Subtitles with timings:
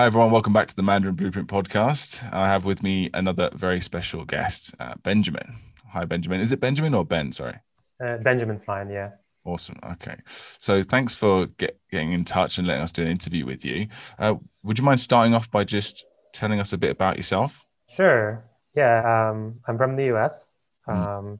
[0.00, 0.30] Hi, everyone.
[0.30, 2.26] Welcome back to the Mandarin Blueprint podcast.
[2.32, 5.58] I have with me another very special guest, uh, Benjamin.
[5.90, 6.40] Hi, Benjamin.
[6.40, 7.32] Is it Benjamin or Ben?
[7.32, 7.56] Sorry.
[8.02, 8.88] Uh, Benjamin's fine.
[8.88, 9.10] Yeah.
[9.44, 9.78] Awesome.
[9.84, 10.16] Okay.
[10.56, 13.88] So thanks for get, getting in touch and letting us do an interview with you.
[14.18, 17.66] Uh, would you mind starting off by just telling us a bit about yourself?
[17.94, 18.42] Sure.
[18.74, 19.02] Yeah.
[19.04, 20.50] Um, I'm from the US.
[20.86, 20.92] Hmm.
[20.92, 21.38] Um,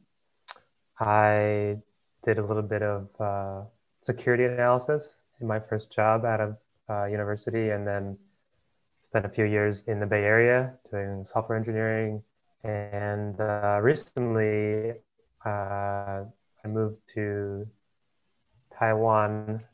[0.99, 1.79] I
[2.27, 3.63] did a little bit of uh,
[4.03, 6.57] security analysis in my first job out of
[6.91, 8.19] uh, university and then
[9.11, 12.23] spent a few years in the Bay Area doing software engineering.
[12.63, 14.93] And uh, recently,
[15.45, 16.25] uh,
[16.65, 17.67] I moved to
[18.79, 19.65] Taiwan.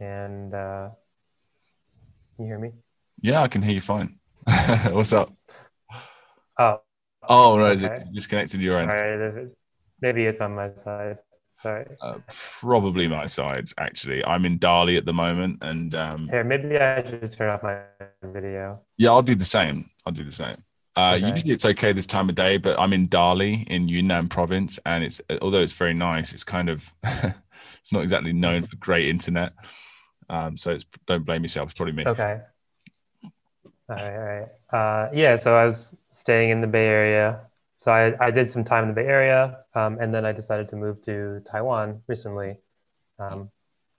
[0.00, 0.88] And uh,
[2.36, 2.70] can you hear me?
[3.20, 4.18] Yeah, I can hear you fine.
[4.90, 5.34] What's up?
[6.58, 6.80] Oh.
[7.28, 7.74] Oh, no, okay.
[7.74, 8.88] is it disconnected your end?
[8.88, 9.48] Right.
[10.00, 11.18] Maybe it's on my side.
[11.62, 11.86] Sorry.
[12.00, 12.18] Uh,
[12.60, 14.24] probably my side, actually.
[14.24, 17.80] I'm in Dali at the moment, and um, here maybe I should turn off my
[18.22, 18.80] video.
[18.98, 19.90] Yeah, I'll do the same.
[20.04, 20.62] I'll do the same.
[20.96, 21.28] Uh, okay.
[21.28, 25.04] Usually it's okay this time of day, but I'm in Dali in Yunnan province, and
[25.04, 29.52] it's although it's very nice, it's kind of it's not exactly known for great internet.
[30.28, 31.70] Um, so it's don't blame yourself.
[31.70, 32.06] It's probably me.
[32.06, 32.40] Okay.
[33.88, 34.12] All right.
[34.12, 34.48] All right.
[34.72, 35.36] Uh, yeah.
[35.36, 37.40] So I was staying in the Bay Area
[37.86, 40.68] so I, I did some time in the Bay Area, um, and then I decided
[40.70, 42.56] to move to Taiwan recently.
[43.20, 43.48] Um,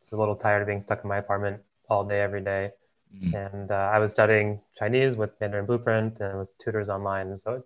[0.01, 2.71] was a little tired of being stuck in my apartment all day, every day.
[3.15, 3.33] Mm-hmm.
[3.33, 7.37] And uh, I was studying Chinese with Mandarin Blueprint and with tutors online.
[7.37, 7.63] So it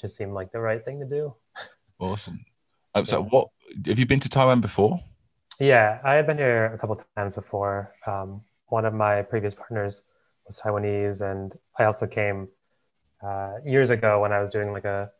[0.00, 1.34] just seemed like the right thing to do.
[1.98, 2.44] Awesome.
[2.94, 3.26] Um, so, yeah.
[3.26, 3.48] what
[3.86, 5.00] have you been to Taiwan before?
[5.58, 7.94] Yeah, I had been here a couple times before.
[8.06, 10.02] Um, one of my previous partners
[10.46, 12.46] was Taiwanese, and I also came
[13.26, 15.10] uh, years ago when I was doing like a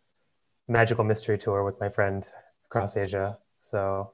[0.69, 2.25] magical mystery tour with my friend
[2.67, 3.39] across Asia.
[3.63, 4.13] So,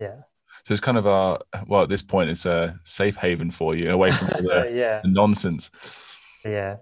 [0.00, 0.16] yeah.
[0.64, 3.90] So it's kind of a well at this point it's a safe haven for you
[3.90, 5.00] away from all the, yeah.
[5.02, 5.70] the nonsense.
[6.44, 6.76] Yeah.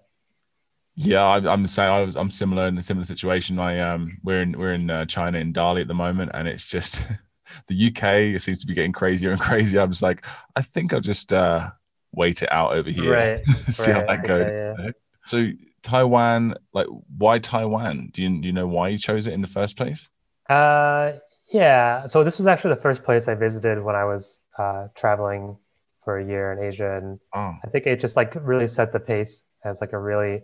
[1.00, 3.58] Yeah, I, I'm saying I was I'm similar in a similar situation.
[3.60, 6.66] I um we're in we're in uh, China in Dali at the moment, and it's
[6.66, 7.04] just
[7.68, 9.80] the UK seems to be getting crazier and crazier.
[9.80, 10.26] I'm just like
[10.56, 11.70] I think I'll just uh
[12.12, 13.46] wait it out over here, right?
[13.68, 14.00] see right.
[14.00, 14.48] how that goes.
[14.58, 14.90] Yeah, yeah.
[15.26, 15.50] So
[15.82, 18.10] Taiwan, like why Taiwan?
[18.12, 20.08] Do you do you know why you chose it in the first place?
[20.48, 21.12] Uh,
[21.52, 22.06] yeah.
[22.08, 25.56] So this was actually the first place I visited when I was uh, traveling
[26.04, 27.54] for a year in Asia, and oh.
[27.64, 30.42] I think it just like really set the pace as like a really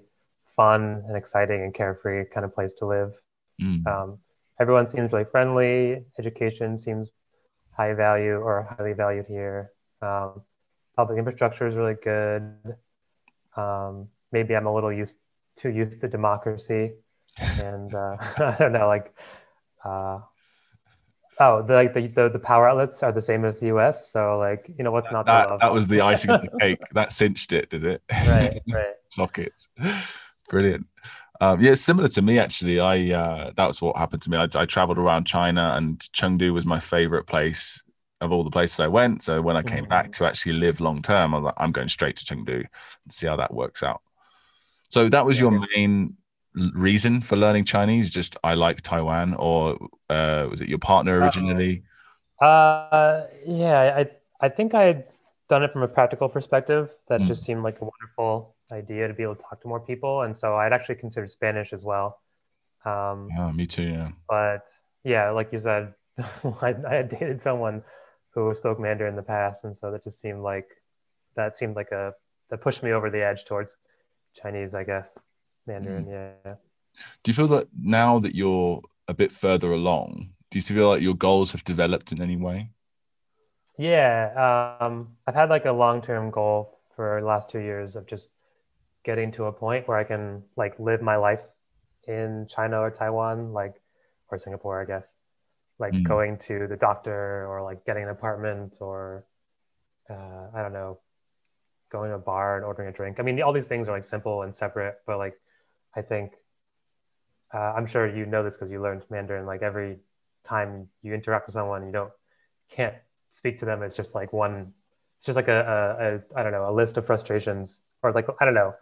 [0.57, 3.13] fun and exciting and carefree kind of place to live.
[3.61, 3.87] Mm.
[3.87, 4.19] Um,
[4.61, 6.05] everyone seems really friendly.
[6.19, 7.11] Education seems
[7.77, 9.71] high value or highly valued here.
[10.01, 10.43] Um,
[10.97, 12.53] public infrastructure is really good.
[13.57, 15.17] Um, maybe I'm a little used
[15.57, 16.93] too used to democracy,
[17.39, 19.15] and uh, I don't know, like,
[19.85, 20.19] uh,
[21.41, 24.11] oh, the, like the, the, the power outlets are the same as the U.S.
[24.11, 26.81] So like, you know, what's not that, that was the icing on the cake.
[26.93, 28.03] That cinched it, did it?
[28.11, 28.95] Right, right.
[29.11, 29.69] Sockets,
[30.49, 30.87] brilliant.
[31.41, 32.81] Um, yeah, similar to me actually.
[32.81, 34.37] I uh, that's what happened to me.
[34.37, 37.83] I, I traveled around China, and Chengdu was my favorite place
[38.21, 39.23] of all the places I went.
[39.23, 39.89] So when I came mm-hmm.
[39.89, 43.13] back to actually live long term, I was like, I'm going straight to Chengdu and
[43.13, 44.01] see how that works out.
[44.95, 46.17] So that was your main
[46.55, 48.13] reason for learning Chinese?
[48.13, 51.83] Just I like Taiwan, or uh, was it your partner originally?
[52.41, 54.07] Uh, yeah, I
[54.41, 55.05] I think I had
[55.51, 56.91] done it from a practical perspective.
[57.09, 57.27] That mm.
[57.27, 60.39] just seemed like a wonderful idea to be able to talk to more people, and
[60.39, 62.21] so I'd actually considered Spanish as well.
[62.85, 63.83] Um, yeah, me too.
[63.83, 64.65] Yeah, but
[65.03, 65.93] yeah, like you said,
[66.63, 67.83] I, I had dated someone
[68.31, 70.69] who spoke Mandarin in the past, and so that just seemed like
[71.35, 72.15] that seemed like a
[72.51, 73.75] that pushed me over the edge towards
[74.41, 75.11] Chinese, I guess.
[75.67, 76.11] Mandarin, mm.
[76.45, 76.55] yeah.
[77.23, 81.03] Do you feel that now that you're a bit further along, do you feel like
[81.03, 82.71] your goals have developed in any way?
[83.79, 88.31] Yeah, um, I've had like a long-term goal for the last two years of just
[89.05, 91.43] getting to a point where I can like live my life
[92.07, 93.75] in China or Taiwan, like
[94.31, 95.15] or Singapore, I guess.
[95.81, 96.07] Like mm.
[96.07, 99.27] going to the doctor or like getting an apartment or
[100.09, 101.01] uh, I don't know,
[101.95, 103.21] going to a bar and ordering a drink.
[103.21, 105.35] I mean, all these things are like simple and separate, but like
[105.95, 106.33] I think
[107.55, 109.47] uh, I'm sure you know this because you learned Mandarin.
[109.47, 109.99] Like every
[110.45, 112.11] time you interact with someone, you don't
[112.69, 112.97] can't
[113.31, 113.83] speak to them.
[113.85, 114.73] It's just like one.
[115.19, 118.27] It's just like a, a, a I don't know a list of frustrations or like
[118.41, 118.75] I don't know.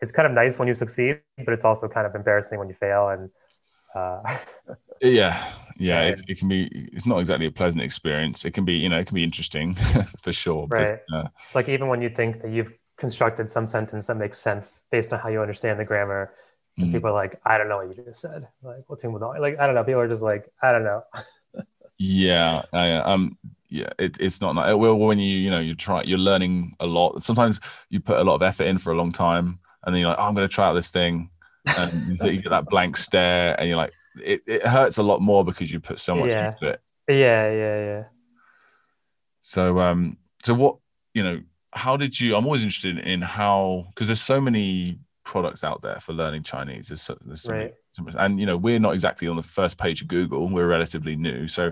[0.00, 2.76] It's kind of nice when you succeed, but it's also kind of embarrassing when you
[2.80, 3.08] fail.
[3.08, 3.30] And
[3.94, 4.38] uh,
[5.02, 6.68] yeah, yeah, it, it, can be.
[6.92, 8.44] It's not exactly a pleasant experience.
[8.44, 9.74] It can be, you know, it can be interesting
[10.22, 10.66] for sure.
[10.66, 10.98] Right.
[11.08, 14.82] But, uh, like even when you think that you've constructed some sentence that makes sense
[14.90, 16.34] based on how you understand the grammar,
[16.78, 16.92] mm-hmm.
[16.92, 19.40] people are like, "I don't know what you just said." Like, what's in with all?
[19.40, 19.84] Like, I don't know.
[19.84, 21.02] People are just like, "I don't know."
[21.98, 23.38] yeah, I, um,
[23.70, 26.86] yeah, it, it's not like well when you you know you try you're learning a
[26.86, 27.22] lot.
[27.22, 27.60] Sometimes
[27.90, 30.18] you put a lot of effort in for a long time, and then you're like,
[30.18, 31.30] oh, I'm going to try out this thing,
[31.66, 33.92] and so you get that blank stare, and you're like,
[34.24, 36.48] it, it hurts a lot more because you put so much Yeah.
[36.52, 36.80] into it.
[37.08, 38.04] Yeah, yeah, yeah.
[39.40, 40.76] So um, so what
[41.14, 41.40] you know,
[41.72, 42.36] how did you?
[42.36, 46.88] I'm always interested in how because there's so many products out there for learning Chinese.
[46.88, 47.74] There's so, there's so many, Right.
[48.00, 50.48] much- and you know we're not exactly on the first page of Google.
[50.48, 51.48] We're relatively new.
[51.48, 51.70] So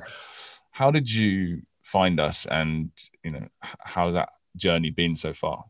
[0.71, 2.91] how did you find us, and
[3.23, 5.65] you know how's that journey been so far?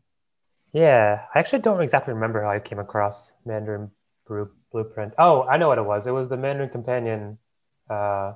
[0.73, 3.89] Yeah, I actually don't exactly remember how I came across Mandarin
[4.25, 5.13] Bru- Blueprint.
[5.17, 6.05] Oh, I know what it was.
[6.07, 7.37] It was the Mandarin Companion
[7.89, 8.33] uh,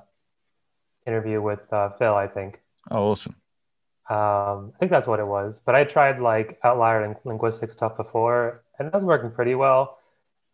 [1.06, 2.60] interview with uh, Phil, I think.
[2.90, 3.36] Oh, awesome.
[4.08, 5.60] Um, I think that's what it was.
[5.64, 9.98] But I tried like outlier and linguistic stuff before, and that was working pretty well.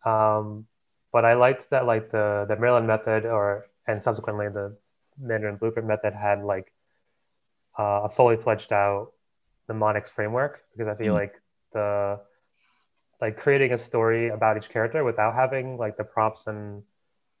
[0.05, 0.67] Um,
[1.11, 4.77] but I liked that like the the Maryland method, or and subsequently the
[5.19, 6.71] Mandarin Blueprint method had like
[7.77, 9.11] uh, a fully fledged out
[9.67, 11.17] mnemonics framework because I feel Mm.
[11.19, 11.33] like
[11.73, 12.19] the
[13.21, 16.83] like creating a story about each character without having like the prompts and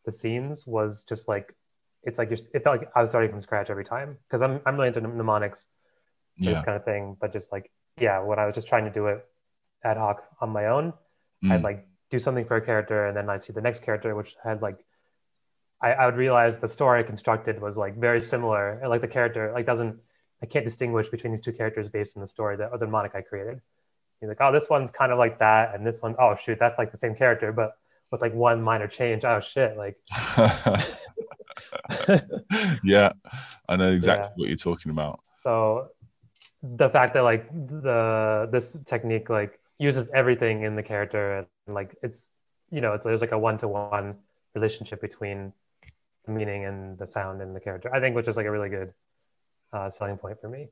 [0.05, 1.55] the scenes was just like
[2.03, 4.61] it's like you're, it felt like I was starting from scratch every time because I'm
[4.65, 5.67] I'm really into mnemonics
[6.37, 6.53] Yeah.
[6.53, 7.17] this kind of thing.
[7.19, 9.25] But just like, yeah, when I was just trying to do it
[9.83, 10.93] ad hoc on my own,
[11.43, 11.63] I'd Mm.
[11.63, 14.61] like do something for a character and then I'd see the next character, which had
[14.61, 14.77] like,
[15.81, 18.79] I, I would realize the story I constructed was like very similar.
[18.79, 19.95] And like the character, like doesn't,
[20.41, 23.13] I can't distinguish between these two characters based on the story that or the mnemonic
[23.15, 23.61] I created.
[24.19, 25.73] He's like, oh, this one's kind of like that.
[25.75, 27.71] And this one, oh shoot, that's like the same character, but
[28.11, 29.23] with like one minor change.
[29.23, 29.77] Oh shit.
[29.77, 29.97] Like,
[32.83, 33.11] yeah,
[33.67, 34.31] I know exactly Yeah.
[34.35, 35.21] what you're talking about.
[35.43, 35.89] So
[36.61, 41.37] the fact that like the this technique like uses everything in the character
[41.67, 42.31] and like it's
[42.69, 44.15] you know it's there's like a one to one
[44.55, 45.53] relationship between
[46.25, 47.93] the meaning and the sound and the character.
[47.93, 48.93] I think which is like a really good
[49.71, 50.67] uh, selling point for me.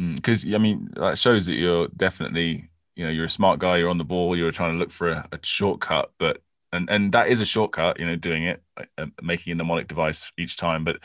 [0.00, 3.76] Because I mean, that shows that you're definitely, you know, you're a smart guy.
[3.76, 4.36] You're on the ball.
[4.36, 6.40] You're trying to look for a, a shortcut, but
[6.72, 8.00] and and that is a shortcut.
[8.00, 8.62] You know, doing it,
[8.98, 10.84] uh, making a mnemonic device each time.
[10.84, 11.00] But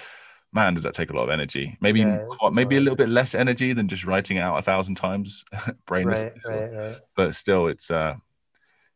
[0.54, 1.78] man, does that take a lot of energy?
[1.82, 4.96] Maybe Yeah, quite, maybe a little bit less energy than just writing out a thousand
[4.96, 5.44] times,
[5.86, 6.24] brainless.
[6.24, 6.98] Right, right, right.
[7.18, 8.16] But still, it's uh,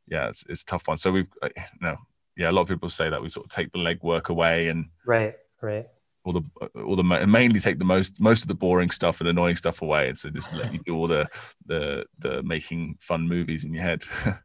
[0.07, 0.97] yeah, it's it's a tough one.
[0.97, 1.97] So we've, uh, you know,
[2.37, 4.85] yeah, a lot of people say that we sort of take the legwork away and
[5.05, 5.87] Right, right.
[6.25, 9.55] All the all the mainly take the most most of the boring stuff and annoying
[9.55, 11.27] stuff away and so just let you do all the
[11.65, 14.03] the the making fun movies in your head.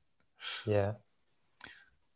[0.67, 0.93] Yeah.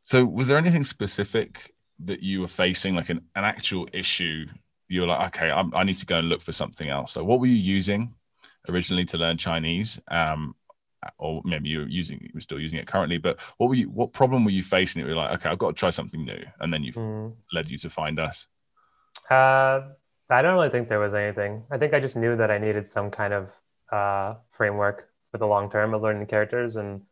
[0.05, 1.75] so was there anything specific
[2.05, 4.47] that you were facing like an, an actual issue?
[4.89, 7.13] You were like okay I'm, i need to go and look for something else.
[7.13, 8.15] So what were you using
[8.69, 9.99] originally to learn chinese?
[10.11, 10.55] Um
[11.19, 13.89] or maybe you were using you were still using it currently but what were you
[13.89, 16.25] what problem were you facing that you were like okay i've got to try something
[16.25, 17.35] new and then you've Mm.
[17.53, 18.47] led you to find us
[19.31, 19.81] Uh,
[20.31, 21.65] I don't really think there was anything.
[21.71, 23.49] I think I just knew that I needed some kind of
[23.91, 26.77] uh, framework for the long term of learning characters.
[26.77, 27.03] And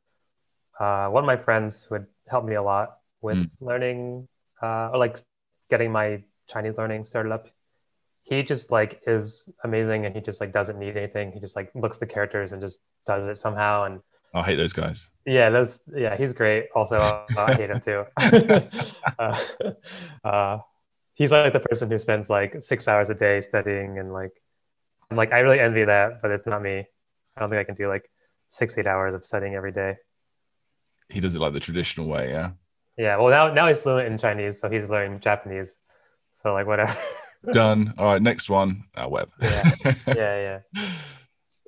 [0.79, 3.51] uh, one of my friends who had helped me a lot with Mm.
[3.61, 4.29] learning
[4.63, 5.19] uh, or like
[5.71, 7.49] getting my Chinese learning started up,
[8.23, 11.33] he just like is amazing and he just like doesn't need anything.
[11.33, 13.85] He just like looks the characters and just does it somehow.
[13.85, 14.01] And
[14.35, 16.67] i hate those guys yeah, those yeah, he's great.
[16.75, 18.05] Also, uh, I hate him too.
[21.17, 24.33] he's like the person who spends like six hours a day studying and like,
[25.11, 26.87] I'm like I really envy that, but it's not me.
[27.37, 28.09] I don't think I can do like
[28.51, 29.97] six eight hours of studying every day.
[31.09, 32.51] he does it like the traditional way yeah
[32.97, 35.75] Yeah, well now now he's fluent in Chinese, so he's learning Japanese.
[36.35, 36.97] So like whatever.
[37.53, 37.95] Done.
[37.99, 38.85] All right, next one.
[38.95, 39.29] Uh, web.
[39.41, 39.75] Yeah.
[40.07, 40.89] yeah, yeah.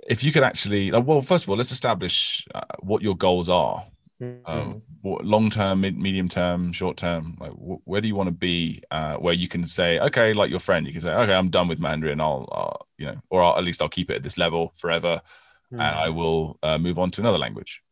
[0.08, 3.86] if you could actually, well, first of all, let's establish uh, what your goals are.
[4.20, 4.40] Mhm.
[4.46, 7.36] Um, long term, mid, medium term, short term.
[7.40, 8.82] Like, wh- where do you want to be?
[8.90, 11.68] Uh, where you can say, okay, like your friend, you can say, okay, I'm done
[11.68, 12.20] with Mandarin.
[12.20, 15.22] I'll, uh, you know, or I'll, at least I'll keep it at this level forever,
[15.70, 15.80] Mhm.
[15.80, 17.82] and I will uh, move on to another language.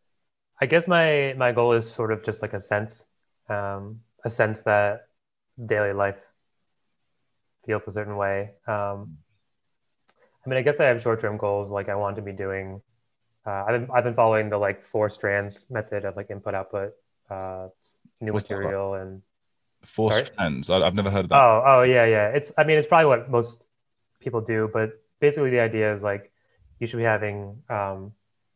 [0.60, 3.06] I guess my my goal is sort of just like a sense,
[3.48, 5.08] um, a sense that
[5.66, 6.18] daily life
[7.66, 8.50] feels a certain way.
[8.66, 9.18] Um,
[10.44, 11.70] I mean, I guess I have short term goals.
[11.70, 12.80] Like I want to be doing.
[13.46, 16.92] Uh, I've been I've been following the like four strands method of like input output,
[17.30, 17.68] uh,
[18.20, 19.22] new What's material and
[19.86, 20.24] Four Sorry?
[20.24, 20.68] strands.
[20.68, 21.36] I, I've never heard of that.
[21.36, 22.28] oh oh yeah yeah.
[22.28, 23.66] It's I mean it's probably what most
[24.20, 26.32] people do, but basically the idea is like
[26.80, 28.12] you should be having um,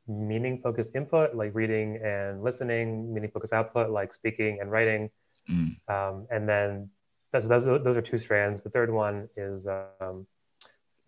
[0.09, 5.11] meaning focused input like reading and listening, meaning focused output like speaking and writing.
[5.49, 5.76] Mm.
[5.88, 6.90] Um, and then
[7.32, 8.62] those, those, those are two strands.
[8.62, 10.26] The third one is um,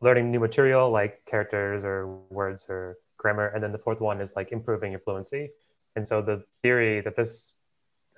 [0.00, 3.46] learning new material like characters or words or grammar.
[3.48, 5.50] And then the fourth one is like improving your fluency.
[5.96, 7.52] And so the theory that this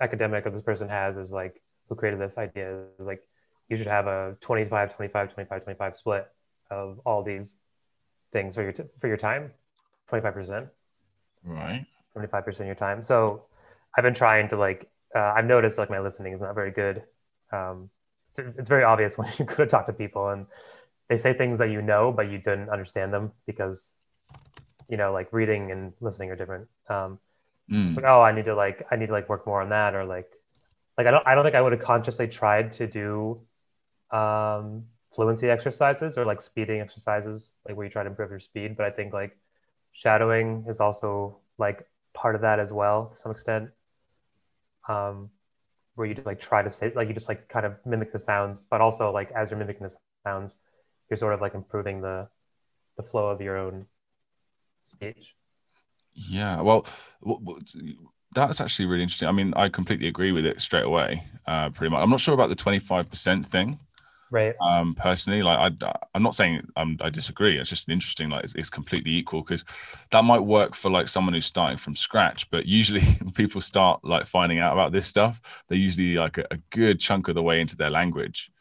[0.01, 3.21] academic or this person has is like, who created this idea is like,
[3.69, 6.27] you should have a 25, 25, 25, 25 split
[6.71, 7.55] of all these
[8.31, 9.51] things for your t- for your time,
[10.07, 10.67] twenty five percent.
[11.43, 11.85] Right.
[12.13, 13.05] Twenty five percent of your time.
[13.05, 13.45] So
[13.97, 17.03] I've been trying to like uh, I've noticed like my listening is not very good.
[17.51, 17.89] Um,
[18.37, 20.45] it's, it's very obvious when you go to talk to people and
[21.09, 23.93] they say things that you know but you didn't understand them because
[24.89, 26.67] you know like reading and listening are different.
[26.89, 27.19] Um,
[27.69, 27.95] Mm.
[27.95, 30.05] like oh I need to like I need to like work more on that or
[30.05, 30.31] like
[30.97, 33.41] like I don't I don't think I would have consciously tried to do
[34.11, 38.77] um, fluency exercises or like speeding exercises like where you try to improve your speed
[38.77, 39.37] but I think like
[39.93, 43.69] shadowing is also like part of that as well to some extent
[44.89, 45.29] um,
[45.95, 48.19] where you just like try to say like you just like kind of mimic the
[48.19, 50.57] sounds but also like as you're mimicking the sounds
[51.09, 52.27] you're sort of like improving the
[52.97, 53.85] the flow of your own
[54.85, 55.33] speech
[56.13, 56.85] Yeah, well,
[58.33, 59.27] that's actually really interesting.
[59.27, 61.25] I mean, I completely agree with it straight away.
[61.47, 62.01] Uh, pretty much.
[62.01, 63.79] I'm not sure about the 25% thing.
[64.31, 67.57] right Um, personally, like I, I'm not saying um, I disagree.
[67.57, 68.29] It's just interesting.
[68.29, 69.63] Like it's, it's completely equal because
[70.11, 72.49] that might work for like someone who's starting from scratch.
[72.49, 76.45] But usually, when people start like finding out about this stuff, they're usually like a,
[76.51, 78.51] a good chunk of the way into their language.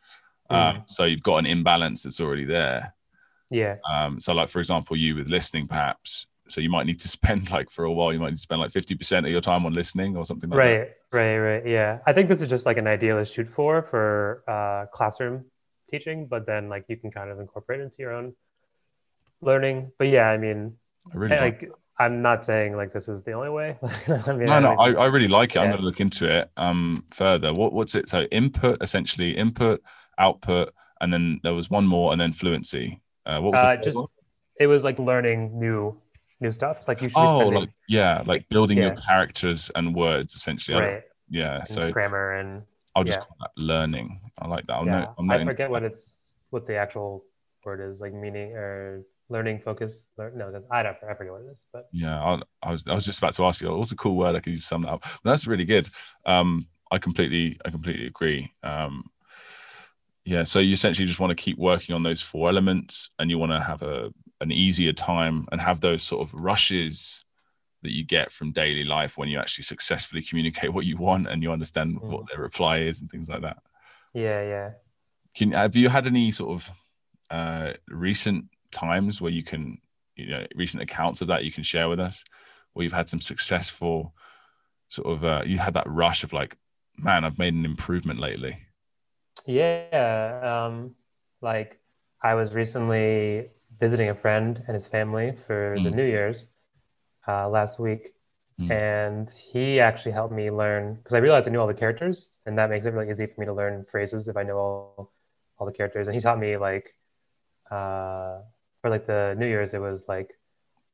[0.51, 2.95] Um, so you've got an imbalance that's already there.
[3.61, 6.27] Yeah Um, so, like for example, you with listening, perhaps.
[6.53, 8.13] So you might need to spend like for a while.
[8.13, 10.51] You might need to spend like fifty percent of your time on listening or something
[10.51, 10.79] like that.
[10.79, 13.73] right right right yeah i think this is just like an ideal to shoot for
[13.91, 15.45] for uh, classroom
[15.91, 18.35] teaching but then like you can kind of incorporate into your own
[19.41, 20.75] learning but yeah i mean
[21.13, 21.63] I really like.
[21.63, 23.79] like i'm not saying like this is the only way
[24.29, 25.61] i mean No, no, I, I really like it.
[25.61, 27.53] I'm going to look into it um further.
[27.55, 28.09] What what's it?
[28.09, 29.83] So input essentially input,
[30.19, 33.01] output, and then there was one more, and then fluency.
[33.27, 34.07] Uh, what was Uh, just- one?
[34.61, 36.01] it was like learning new
[36.41, 40.79] new stuff like you should oh like yeah like building your characters and words essentially.
[40.79, 41.61] Right yeah.
[41.61, 42.63] and So grammar and
[42.95, 43.25] I'll just yeah.
[43.25, 44.21] call that learning.
[44.39, 44.75] I like that.
[44.75, 47.25] I'll yeah I'm i forget what it's what the actual
[47.65, 51.51] word is like meaning or learning focus learn, no i don't i forget what it
[51.51, 53.75] is but Yeah, I, I was I was just about to ask you.
[53.75, 55.05] What's a cool word I could use to sum that up?
[55.25, 55.89] That's really good.
[56.27, 58.53] Um, I completely I completely agree.
[58.63, 59.05] Um,
[60.25, 63.39] yeah, so you essentially just want to keep working on those four elements, and you
[63.39, 67.25] want to have a an easier time and have those sort of rushes
[67.83, 71.43] that you get from daily life when you actually successfully communicate what you want and
[71.43, 72.29] you understand what Mm.
[72.31, 73.59] their reply is and things like that.
[74.15, 74.71] yeah yeah
[75.35, 76.71] Can have you had any sort of
[77.31, 79.79] uh, recent times where you can,
[80.17, 82.25] you know, recent accounts of that you can share with us,
[82.73, 84.15] where you've had some successful
[84.89, 86.57] sort of, uh, you had that rush of like,
[86.99, 88.59] man, I've made an improvement lately.
[89.46, 90.96] Yeah, um,
[91.42, 91.80] like
[92.22, 95.96] I was recently visiting a friend and his family for the Mm.
[95.96, 96.46] New Year's
[97.28, 98.14] uh, last week,
[98.60, 98.72] Mm.
[98.72, 102.58] and he actually helped me learn because I realized I knew all the characters, and
[102.58, 105.14] that makes it really easy for me to learn phrases if I know all
[105.58, 106.08] all the characters.
[106.08, 106.94] And he taught me like
[107.72, 108.42] uh,
[108.82, 110.36] for like the New Year's, it was like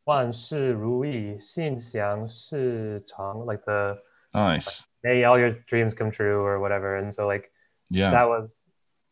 [0.06, 3.98] 万事如意，心想事成, like the
[4.34, 4.86] Nice.
[5.04, 6.98] may all your dreams come true or whatever.
[6.98, 7.50] And so like
[7.91, 8.11] yeah.
[8.11, 8.63] that was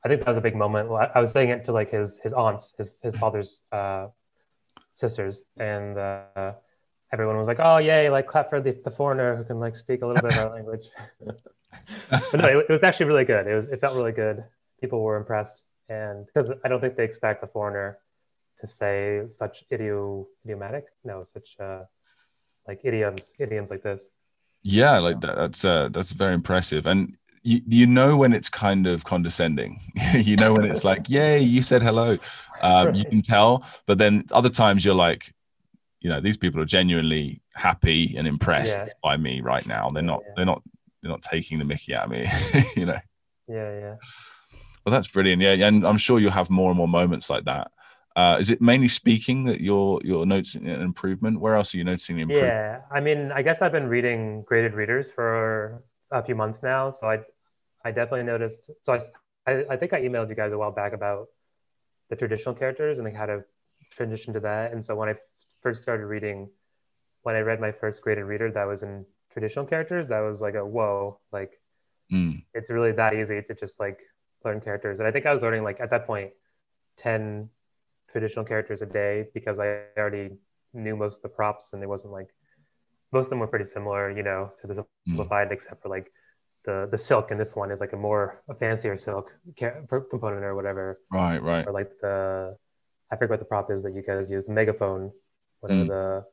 [0.04, 0.90] i think that was a big moment.
[0.90, 4.06] I, was saying it to like his his aunts his his father's uh
[4.96, 6.52] sisters and uh
[7.12, 10.02] everyone was like oh yay like clap for the, the foreigner who can like speak
[10.02, 10.86] a little bit of our language.
[12.10, 13.46] But no it, it was actually really good.
[13.46, 14.42] It was it felt really good.
[14.80, 15.62] People were impressed.
[15.88, 17.98] And because i don't think they expect the foreigner
[18.60, 21.82] to say such idio idiomatic no such uh
[22.68, 24.02] like idioms idioms like this.
[24.62, 24.98] Yeah.
[24.98, 26.86] Like that, that's, uh, that's very impressive.
[26.86, 27.16] And
[27.48, 29.80] you, you know, when it's kind of condescending,
[30.14, 32.18] you know, when it's like, yay, you said hello.
[32.60, 35.32] Um, you can tell, but then other times you're like,
[36.00, 38.88] you know, these people are genuinely happy and impressed Yeah.
[39.02, 39.88] by me right now.
[39.90, 40.32] They're not, Yeah.
[40.36, 40.62] they're not,
[41.00, 42.26] they're not taking the mickey out of me,
[42.76, 43.00] you know.
[43.48, 43.94] yeah yeah
[44.84, 45.40] Well, that's brilliant.
[45.42, 47.70] Yeah, and I'm sure you'll have more and more moments like that.
[48.16, 51.40] Uh, is it mainly speaking that you're you're noticing an improvement?
[51.40, 52.52] Where else are you noticing the improvement?
[52.52, 56.90] Yeah, I mean, I guess I've been reading graded readers for a few months now,
[56.90, 57.18] so I,
[57.84, 58.70] I definitely noticed.
[58.82, 59.00] So I,
[59.46, 61.28] I, I think I emailed you guys a while back about
[62.10, 63.44] the traditional characters and like how to
[63.90, 64.72] transition to that.
[64.72, 65.14] And so when I
[65.62, 66.48] first started reading,
[67.22, 70.54] when I read my first graded reader that was in traditional characters, that was like
[70.54, 71.52] a whoa, like
[72.12, 73.98] Mm, it's really that easy to just like
[74.44, 74.98] learn characters.
[74.98, 76.30] And I think I was learning like at that point,
[76.96, 77.50] ten
[78.10, 80.38] traditional characters a day because I already
[80.72, 82.28] knew most of the props and it wasn't like
[83.12, 84.86] most of them were pretty similar, you know, to the mm.
[85.06, 86.12] simplified, except for like
[86.64, 90.44] the the silk in this one is like a more a fancier silk ca- component
[90.44, 91.66] or whatever, Right, right.
[91.66, 92.56] or like the
[93.10, 95.10] I forget what the prop is that you guys use, the megaphone,
[95.60, 95.88] whatever Mm.
[95.88, 96.24] the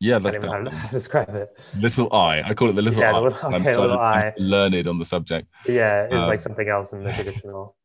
[0.00, 1.48] Yeah, I that's don't even know how to describe it.
[1.78, 2.42] little eye.
[2.44, 3.20] I call it the little Yeah, eye.
[3.20, 4.32] little- I'm okay, so- little I'm eye.
[4.38, 5.46] learned on the subject.
[5.66, 7.76] Yeah, it's Um, like something else in the traditional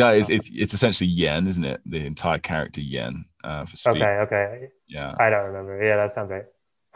[0.00, 1.80] Yeah, it's, it's it's essentially yen, isn't it?
[1.84, 3.96] The entire character yen uh, for speed.
[4.02, 4.68] Okay, okay.
[4.86, 5.14] Yeah.
[5.18, 5.82] I don't remember.
[5.82, 6.46] Yeah, that sounds right.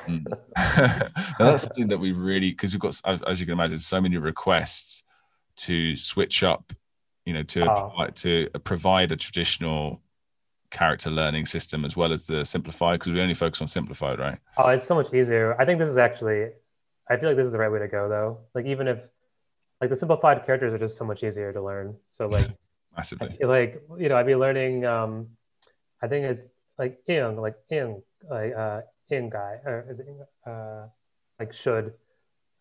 [0.09, 0.27] Mm.
[1.39, 5.03] That's something that we really because we've got as you can imagine so many requests
[5.57, 6.73] to switch up,
[7.25, 7.91] you know, to Oh.
[7.91, 10.01] provide, to provide a traditional
[10.71, 14.39] character learning system as well as the simplified because we only focus on simplified, right?
[14.59, 15.57] Oh, it's so much easier.
[15.61, 16.49] I think this is actually,
[17.09, 18.41] I feel like this is the right way to go though.
[18.55, 18.99] Like even if,
[19.81, 21.97] like the simplified characters are just so much easier to learn.
[22.11, 22.49] So like,
[22.97, 23.37] Massively.
[23.43, 24.85] like you know I'd be learning.
[24.85, 25.29] Um,
[26.03, 26.43] I think it's
[26.79, 28.81] like ing, like ing, like uh,
[29.11, 30.07] guy, or is it
[30.47, 30.87] uh,
[31.39, 31.95] like should.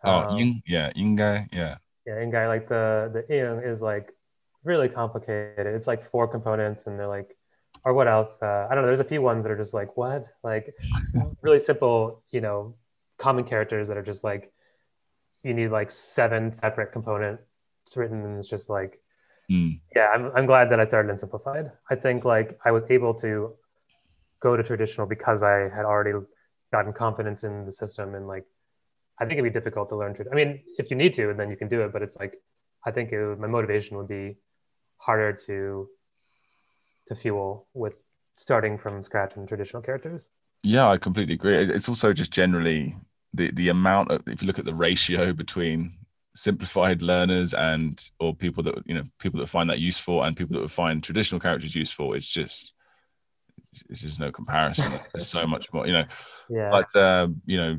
[0.04, 1.78] Oh, Um, yin, yeah, yin guy, yeah.
[2.06, 2.48] yeah, guy.
[2.48, 4.10] Like the the ing is like
[4.64, 5.68] really complicated.
[5.68, 7.36] It's like four components, and they're like,
[7.86, 8.38] or what else?
[8.42, 8.88] Uh, I don't know.
[8.88, 10.74] There's a few ones that are just like what, like
[11.42, 12.76] really simple, you know,
[13.18, 14.52] common characters that are just like
[15.44, 17.44] you need like seven separate components
[17.96, 19.00] written, and it's just like
[19.50, 19.82] Mm.
[19.96, 21.72] yeah, I'm, I'm glad that I started in simplified.
[21.90, 23.54] I think like I was able to
[24.42, 26.14] go to traditional because I had already
[26.74, 28.46] gotten confidence in the system and like
[29.20, 30.14] I think it'd be difficult to learn.
[30.16, 31.94] trad- I mean, if you need to, and then you can do it.
[31.94, 32.34] But it's like
[32.88, 33.12] I think
[33.44, 34.26] my motivation would be
[34.98, 35.88] harder to
[37.08, 37.94] to fuel with
[38.38, 40.24] starting from scratch in traditional characters.
[40.64, 41.56] Yeah, I completely agree.
[41.78, 42.96] It's also just generally
[43.34, 45.94] the the amount of if you look at the ratio between
[46.36, 50.54] simplified learners and or people that you know people that find that useful and people
[50.56, 52.74] that would find traditional characters useful, it's just
[53.58, 54.92] it's- it's just no comparison.
[55.14, 56.06] There's so much more, you know.
[56.50, 57.78] Yeah, Like um, you know,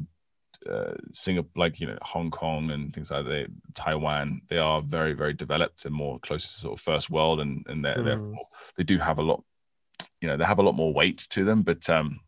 [0.70, 5.12] uh, Singapore, like you know, Hong Kong and things like that, Taiwan, they are very
[5.12, 8.34] very developed and more closer to sort of first world, and and they're, they're Mm.
[8.76, 9.42] they do have a lot,
[10.20, 12.20] you know, they have a lot more weight to them, but um,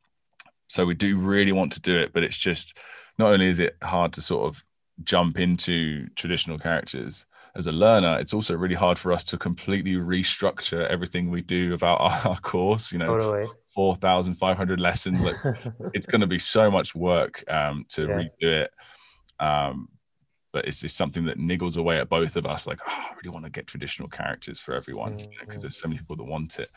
[0.68, 2.76] so we do really want to do it, but it's just
[3.18, 4.62] not only is it hard to sort of
[5.04, 9.94] jump into traditional characters as a learner, it's also really hard for us to completely
[9.94, 12.92] restructure everything we do about our, our course.
[12.92, 13.46] You know, totally.
[13.74, 15.36] four thousand five hundred lessons, like
[15.94, 18.22] it's going to be so much work um, to Yeah.
[18.22, 18.70] redo it.
[19.40, 19.88] Um,
[20.52, 22.66] but it's just something that niggles away at both of us.
[22.66, 25.60] Like, oh, I really want to get traditional characters for everyone because Mhm.
[25.62, 26.70] there's so many people that want it.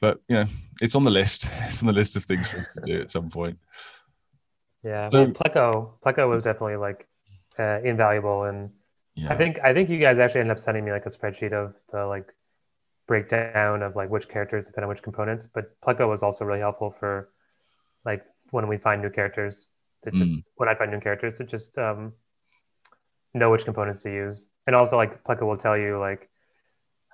[0.00, 0.46] But you know,
[0.80, 1.48] it's on the list.
[1.68, 3.58] It's on the list of things for us to do at some point.
[4.84, 7.06] yeah, So- well, Pleco Pleco was definitely like
[7.58, 8.70] uh, invaluable and.
[9.16, 11.52] Yeah, I think I think you guys actually ended up sending me like a spreadsheet
[11.52, 12.32] of the like
[13.08, 15.48] breakdown of like which characters depend on which components.
[15.52, 17.30] But Pleco was also really helpful for
[18.04, 19.68] like when we find new characters
[20.04, 20.44] to just Mm.
[20.56, 22.12] when I find new characters to just um,
[23.34, 24.46] know which components to use.
[24.66, 26.28] And also like Pleco will tell you like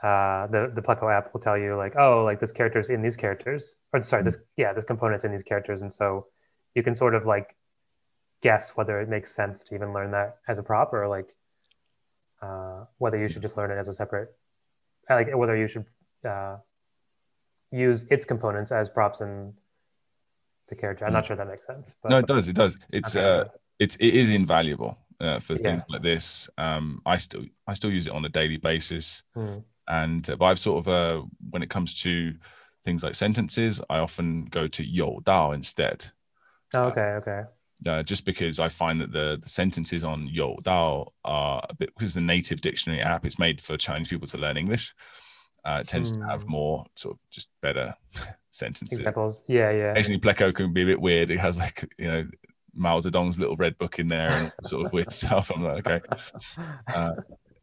[0.02, 3.16] uh, the the Pleco app will tell you like oh like this character's in these
[3.16, 6.26] characters or sorry this yeah this component's in these characters and so
[6.74, 7.54] you can sort of like
[8.42, 11.36] guess whether it makes sense to even learn that as a prop or like
[12.42, 14.30] uh, whether you should just learn it as a separate,
[15.08, 15.86] like whether you should
[16.28, 16.56] uh,
[17.70, 19.52] use its components as props in
[20.68, 21.04] the character.
[21.06, 21.86] I'm not sure that makes sense.
[22.02, 22.48] But, no, it does.
[22.48, 22.76] It does.
[22.90, 23.26] It's Okay.
[23.26, 23.44] uh,
[23.78, 25.92] it's it is invaluable uh, for things Yeah.
[25.94, 26.48] like this.
[26.58, 29.22] Um, I still I still use it on a daily basis.
[29.34, 29.58] Hmm.
[29.88, 32.34] and uh, but I've sort of uh, when it comes to
[32.84, 36.12] things like sentences, I often go to Youdao instead,
[36.74, 37.42] Oh, okay, okay.
[37.86, 42.14] Uh, just because I find that the the sentences on Youdao are a bit because
[42.14, 44.94] the native dictionary app is made for Chinese people to learn English.
[45.64, 46.50] Uh, it tends to have Hmm.
[46.50, 47.94] more sort of just better
[48.50, 48.98] sentences.
[48.98, 49.42] Examples.
[49.46, 49.90] Yeah, yeah.
[49.92, 51.30] Occasionally, Pleco can be a bit weird.
[51.30, 52.28] It has like you know
[52.74, 55.50] Mao Zedong's little red book in there and sort of weird stuff.
[55.54, 56.00] I'm like, okay,
[56.94, 57.12] uh,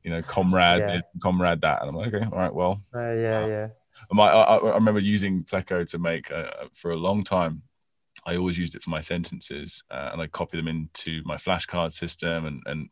[0.04, 1.02] you know, comrade, Yeah.
[1.22, 3.68] comrade that, and I'm like, okay, all right, well, Uh, yeah, yeah.
[4.12, 7.64] my, I, I remember using Pleco to make uh, for a long time.
[8.26, 11.94] I always used it for my sentences, uh, and I copy them into my flashcard
[11.94, 12.90] system, and and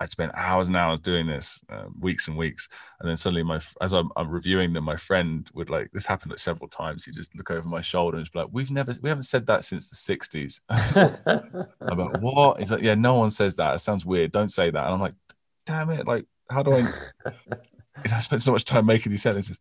[0.00, 2.68] I'd spend hours and hours doing this, uh, weeks and weeks,
[3.00, 6.30] and then suddenly my as I'm, I'm reviewing them, my friend would like this happened
[6.30, 7.04] like several times.
[7.04, 9.46] He'd just look over my shoulder and just be like, "We've never, we haven't said
[9.46, 13.74] that since the '60s." I'm like, "What?" He's like, "Yeah, no one says that.
[13.74, 14.32] It sounds weird.
[14.32, 15.14] Don't say that." And I'm like,
[15.66, 16.06] "Damn it!
[16.06, 16.84] Like, how do I?" you
[17.26, 17.60] know,
[18.12, 19.60] I spent so much time making these sentences.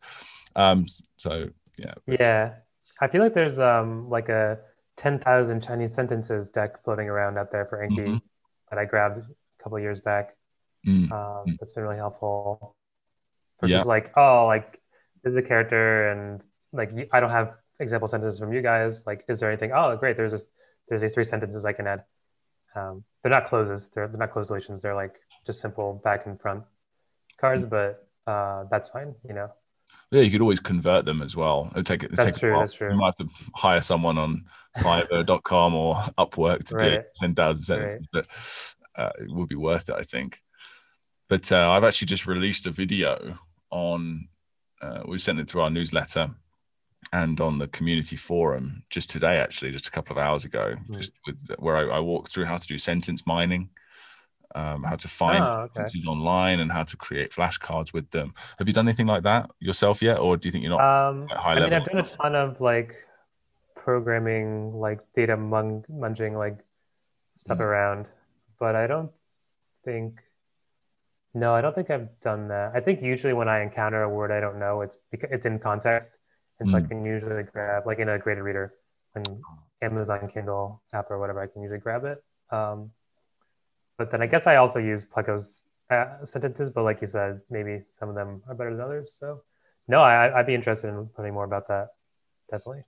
[0.55, 0.85] Um,
[1.17, 2.53] so yeah, yeah.
[3.01, 4.59] I feel like there's um like a
[4.97, 8.21] 10,000 Chinese sentences deck floating around out there for Anki Mhm.
[8.69, 9.25] that I grabbed a
[9.63, 10.35] couple of years back.
[10.85, 11.57] Mm, Um, Mm.
[11.59, 12.75] that's been really helpful.
[13.59, 13.77] For Yeah.
[13.77, 14.81] just like, oh, like
[15.23, 19.05] this is a character, and like I don't have example sentences from you guys.
[19.05, 19.71] Like, is there anything?
[19.73, 20.17] Oh, great.
[20.17, 20.47] There's this.
[20.87, 22.03] There's these three sentences I can add.
[22.75, 23.91] Um, they're not clozes.
[23.93, 24.81] They're, they're not cloze deletions.
[24.81, 26.63] They're like just simple back and front
[27.37, 27.69] cards, Mm.
[27.69, 29.15] but uh, that's fine.
[29.27, 29.53] You know.
[30.11, 31.69] Yeah, you could always convert them as well.
[31.73, 32.15] It'd take it.
[32.15, 32.91] That's take true, that's true.
[32.91, 34.45] You might have to hire someone on
[34.77, 37.03] Fiverr.com or Upwork to do Right.
[37.15, 38.27] ten thousand sentences, but
[38.95, 40.41] uh, it would be worth it, I think.
[41.27, 43.37] But uh, I've actually just released a video
[43.69, 44.27] on,
[44.81, 46.31] uh, we sent it through our newsletter
[47.13, 50.97] and on the community forum just today, actually, just a couple of hours ago, mm.
[50.97, 53.69] just with where I, I walked through how to do sentence mining.
[54.55, 55.99] Um, how to find oh, okay.
[56.07, 58.33] online and how to create flashcards with them.
[58.57, 61.27] Have you done anything like that yourself yet, or do you think you're not um,
[61.27, 61.69] high I level?
[61.69, 62.95] mean, I've done a ton of like
[63.75, 66.57] programming, like data mung- munging, like
[67.37, 67.61] stuff mm.
[67.61, 68.07] around,
[68.59, 69.11] but I don't
[69.85, 70.19] think
[71.33, 72.71] no, I don't think I've done that.
[72.73, 75.59] I think usually when I encounter a word I don't know, it's because it's in
[75.59, 76.17] context,
[76.59, 76.83] and so mm.
[76.83, 78.73] I can usually grab like in a graded reader,
[79.15, 79.27] and
[79.81, 82.23] Amazon Kindle app or whatever, I can usually grab it.
[82.51, 82.91] Um,
[83.99, 85.59] but then I guess I also use Pleco's
[85.91, 89.15] uh, sentences, but like you said, maybe some of them are better than others.
[89.19, 89.43] So
[89.87, 91.89] no, I, I'd be interested in learning more about that.
[92.49, 92.85] Definitely.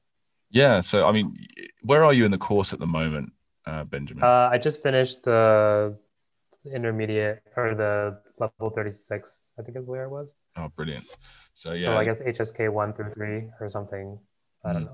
[0.49, 0.79] Yeah.
[0.79, 1.37] So I mean,
[1.83, 3.33] where are you in the course at the moment,
[3.67, 4.23] uh, Benjamin?
[4.23, 5.95] Uh, I just finished the
[6.73, 10.29] intermediate or the level 36, I think is where it was.
[10.57, 11.05] Oh, brilliant.
[11.53, 11.87] So, yeah.
[11.87, 14.17] So I guess HSK 1 through 3 or something.
[14.63, 14.85] I don't mm.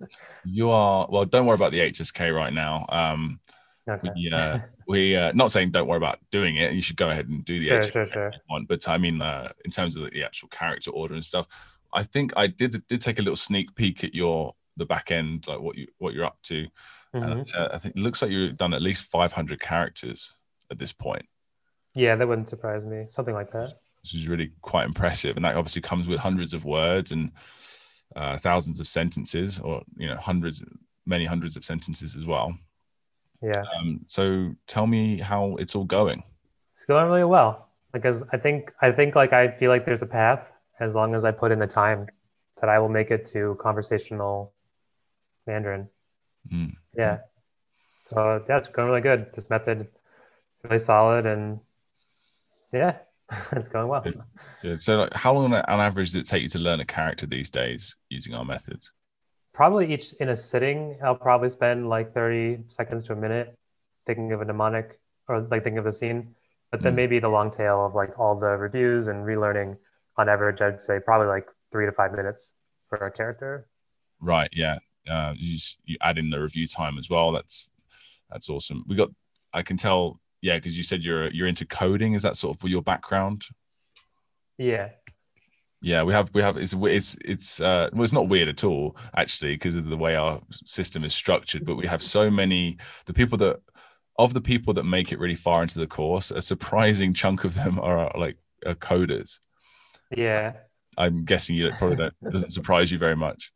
[0.00, 0.06] know.
[0.44, 2.86] you are, well, don't worry about the HSK right now.
[2.88, 3.40] Um,
[3.88, 4.10] okay.
[4.14, 6.72] We, uh, we uh, not saying don't worry about doing it.
[6.72, 8.32] You should go ahead and do the sure, sure.
[8.68, 11.46] But I mean, uh, in terms of the, the actual character order and stuff,
[11.92, 15.46] I think I did did take a little sneak peek at your the back end,
[15.46, 16.66] like what you what you're up to.
[17.14, 17.40] Mm-hmm.
[17.58, 20.32] Uh, I think it looks like you've done at least 500 characters
[20.70, 21.24] at this point.
[21.94, 23.06] Yeah, that wouldn't surprise me.
[23.08, 23.78] Something like that.
[24.02, 27.32] Which is really quite impressive, and that obviously comes with hundreds of words and
[28.14, 30.62] uh, thousands of sentences, or you know, hundreds,
[31.06, 32.56] many hundreds of sentences as well.
[33.42, 33.64] Yeah.
[33.78, 36.22] Um, so tell me how it's all going.
[36.74, 37.68] It's going really well.
[37.92, 40.40] Because I think I think like I feel like there's a path
[40.80, 42.08] as long as I put in the time
[42.60, 44.52] that I will make it to conversational
[45.46, 45.88] Mandarin.
[46.52, 46.74] Mm.
[46.96, 47.18] Yeah.
[48.06, 49.26] So yeah, it's going really good.
[49.34, 49.88] This method
[50.62, 51.60] really solid and
[52.72, 52.96] yeah,
[53.52, 54.04] it's going well.
[54.62, 54.76] Yeah.
[54.78, 57.50] So like, how long on average does it take you to learn a character these
[57.50, 58.90] days using our methods?
[59.56, 63.56] Probably each in a sitting, I'll probably spend like 30 seconds to a minute
[64.06, 66.34] thinking of a mnemonic or like thinking of a scene.
[66.70, 66.96] But then mm.
[66.96, 69.78] maybe the long tail of like all the reviews and relearning
[70.18, 72.52] on average, I'd say probably like three to five minutes
[72.90, 73.66] for a character.
[74.20, 74.50] Right.
[74.52, 74.78] Yeah.
[75.10, 77.32] Uh, you, just, you add in the review time as well.
[77.32, 77.70] That's
[78.30, 78.84] that's awesome.
[78.86, 79.08] We got.
[79.54, 82.12] I can tell yeah, because you said you're you're into coding.
[82.12, 83.44] Is that sort of your background?
[84.58, 84.90] Yeah.
[85.82, 88.96] Yeah, we have we have it's it's it's uh well it's not weird at all
[89.14, 91.64] actually because of the way our system is structured.
[91.66, 93.60] But we have so many the people that
[94.18, 97.54] of the people that make it really far into the course, a surprising chunk of
[97.54, 99.40] them are like are coders.
[100.16, 100.54] Yeah.
[100.98, 103.52] I'm guessing you probably don't, doesn't surprise you very much.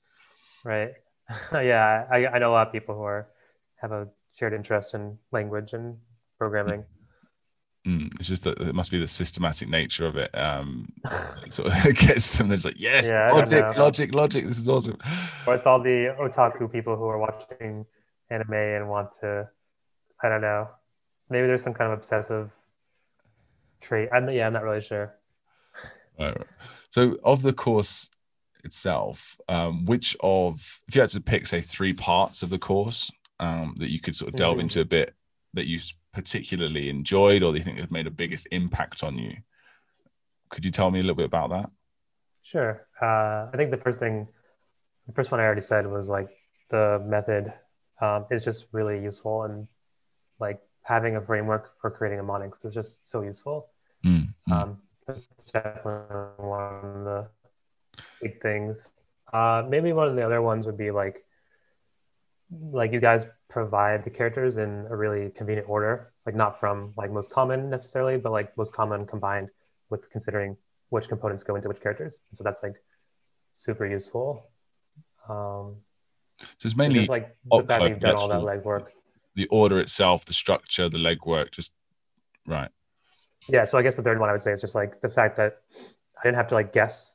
[0.64, 0.92] Right.
[1.52, 3.28] yeah, I, I know a lot of people who are
[3.76, 5.96] have a shared interest in language and
[6.38, 6.84] programming.
[7.86, 10.30] Mm, it's just that it must be the systematic nature of it.
[10.36, 10.92] Um,
[11.50, 12.52] sort of gets them.
[12.52, 14.46] It's like, yes, yeah, logic, logic, logic.
[14.46, 14.98] This is awesome.
[15.46, 17.86] Or it's all the otaku people who are watching
[18.28, 19.48] anime and want to,
[20.22, 20.68] I don't know,
[21.30, 22.50] maybe there's some kind of obsessive
[23.80, 24.10] trait.
[24.12, 25.14] I'm, yeah, I'm not really sure.
[26.18, 26.46] Right, right.
[26.90, 28.10] So, of the course
[28.62, 33.10] itself, um, which of, if you had to pick, say, three parts of the course
[33.38, 34.62] um, that you could sort of delve mm-hmm.
[34.62, 35.14] into a bit
[35.54, 35.80] that you
[36.12, 39.36] particularly enjoyed or that you think have made a biggest impact on you?
[40.48, 41.70] Could you tell me a little bit about that?
[42.42, 42.86] Sure.
[43.00, 44.26] Uh, I think the first thing,
[45.06, 46.28] the first one I already said was like
[46.70, 47.52] the method
[48.00, 49.68] um, is just really useful and
[50.40, 53.68] like having a framework for creating a mnemonic is just so useful.
[54.04, 54.52] Mm-hmm.
[54.52, 55.20] Um, that's
[55.52, 57.28] definitely one of the
[58.20, 58.88] big things.
[59.32, 61.24] Uh, maybe one of the other ones would be like,
[62.72, 67.10] like you guys provide the characters in a really convenient order, like not from like
[67.10, 69.48] most common necessarily, but like most common combined
[69.90, 70.56] with considering
[70.88, 72.14] which components go into which characters.
[72.34, 72.74] So that's like
[73.54, 74.46] super useful.
[75.28, 75.76] Um,
[76.38, 78.86] so it's mainly like the fact you've done all that legwork.
[79.34, 81.72] The order itself, the structure, the legwork, just
[82.46, 82.70] right.
[83.48, 83.64] Yeah.
[83.64, 85.58] So I guess the third one I would say is just like the fact that
[86.18, 87.12] I didn't have to like guess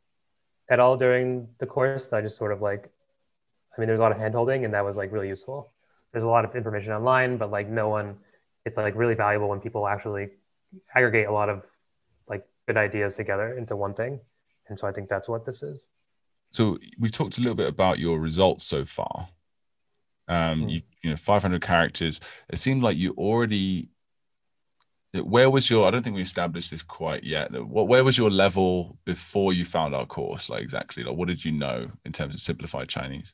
[0.70, 2.10] at all during the course.
[2.12, 2.92] I just sort of like,
[3.76, 5.72] I mean, there's a lot of handholding, and that was like really useful
[6.16, 8.16] there's a lot of information online, but like no one,
[8.66, 10.30] it's like really valuable when people actually
[10.96, 11.62] aggregate a lot of
[12.30, 14.22] like good ideas together into one thing.
[14.70, 15.88] And so I think that's what this is.
[16.52, 19.28] So we've talked a little bit about your results so far.
[20.30, 20.72] Um, mm.
[20.72, 22.22] you, you know, 500 characters.
[22.48, 23.90] It seemed like you already.
[25.14, 25.86] Where was your?
[25.86, 27.52] I don't think we established this quite yet.
[27.52, 30.50] What, where was your level before you found our course?
[30.50, 33.34] Like exactly, like what did you know in terms of simplified Chinese?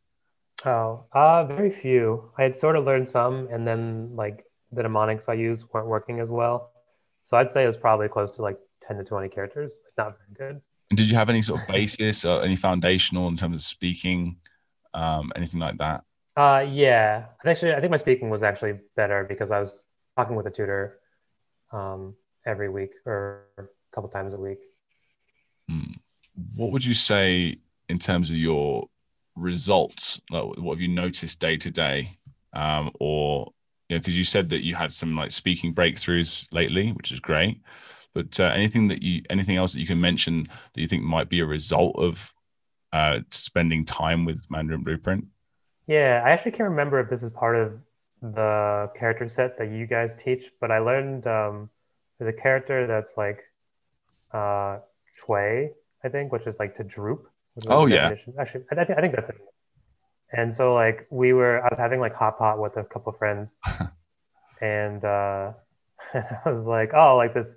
[0.65, 2.32] Oh, uh, very few.
[2.38, 6.19] I had sort of learned some, and then like the mnemonics I used weren't working
[6.19, 6.71] as well.
[7.26, 9.71] So I'd say it was probably close to like 10 to 20 characters.
[9.97, 10.62] Not very good.
[10.89, 14.38] And did you have any sort of basis or any foundational in terms of speaking,
[14.93, 16.04] um, anything like that?
[16.36, 17.26] Uh, yeah.
[17.43, 19.86] I actually, I think my speaking was actually better because I was
[20.17, 21.00] talking with a tutor
[21.71, 24.60] um, every week or a couple times a week.
[25.69, 25.93] Hmm.
[26.56, 28.89] What would you say in terms of your
[29.36, 30.22] results?
[30.30, 32.17] Like, what have you noticed day to day,
[32.54, 33.52] um, or
[33.89, 37.20] you know, because you said that you had some like speaking breakthroughs lately, which is
[37.20, 37.62] great.
[38.13, 41.30] But uh, anything that you, anything else that you can mention that you think might
[41.30, 42.34] be a result of
[42.91, 45.26] uh, spending time with Mandarin Blueprint?
[45.88, 47.74] Yeah, I actually can't remember if this is part of
[48.22, 51.70] the character set that you guys teach, but I learned um,
[52.20, 53.44] there's a character that's like
[54.34, 54.80] uh,
[55.20, 55.72] Chui,
[56.04, 57.31] I think, which is like to droop.
[57.68, 58.16] Oh yeah.
[58.40, 59.36] Actually, I, I think that's it.
[60.34, 63.20] And so like we were, I was having like hot pot with a couple of
[63.20, 63.54] friends,
[64.62, 65.52] and uh,
[66.14, 67.48] I was like, oh, like this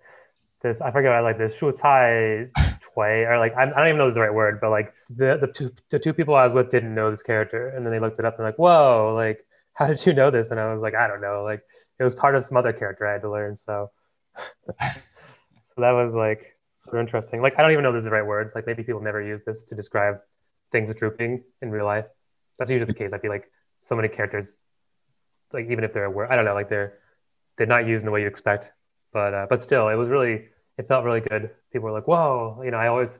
[0.62, 2.48] this I forget I like this shu tai
[2.94, 4.92] Chui or like I, I don't even know if it's the right word, but like
[5.11, 7.92] the the two the two people I was with didn't know this character, and then
[7.92, 10.50] they looked it up and like, whoa, like how did you know this?
[10.50, 11.62] And I was like, I don't know, like
[12.00, 13.90] it was part of some other character I had to learn, so
[14.37, 14.72] so
[15.76, 16.53] that was like
[16.87, 17.40] of interesting.
[17.40, 18.53] Like I don't even know this is the right word.
[18.55, 20.16] Like maybe people never use this to describe
[20.73, 22.07] things drooping in real life.
[22.59, 23.12] That's usually the case.
[23.12, 24.57] I feel like so many characters,
[25.53, 26.99] like even if they're aware, I don't know, like they're
[27.57, 28.70] they're not used in the way you expect.
[29.12, 31.51] But uh, but still, it was really it felt really good.
[31.73, 33.18] People were like, "Whoa!" You know, I always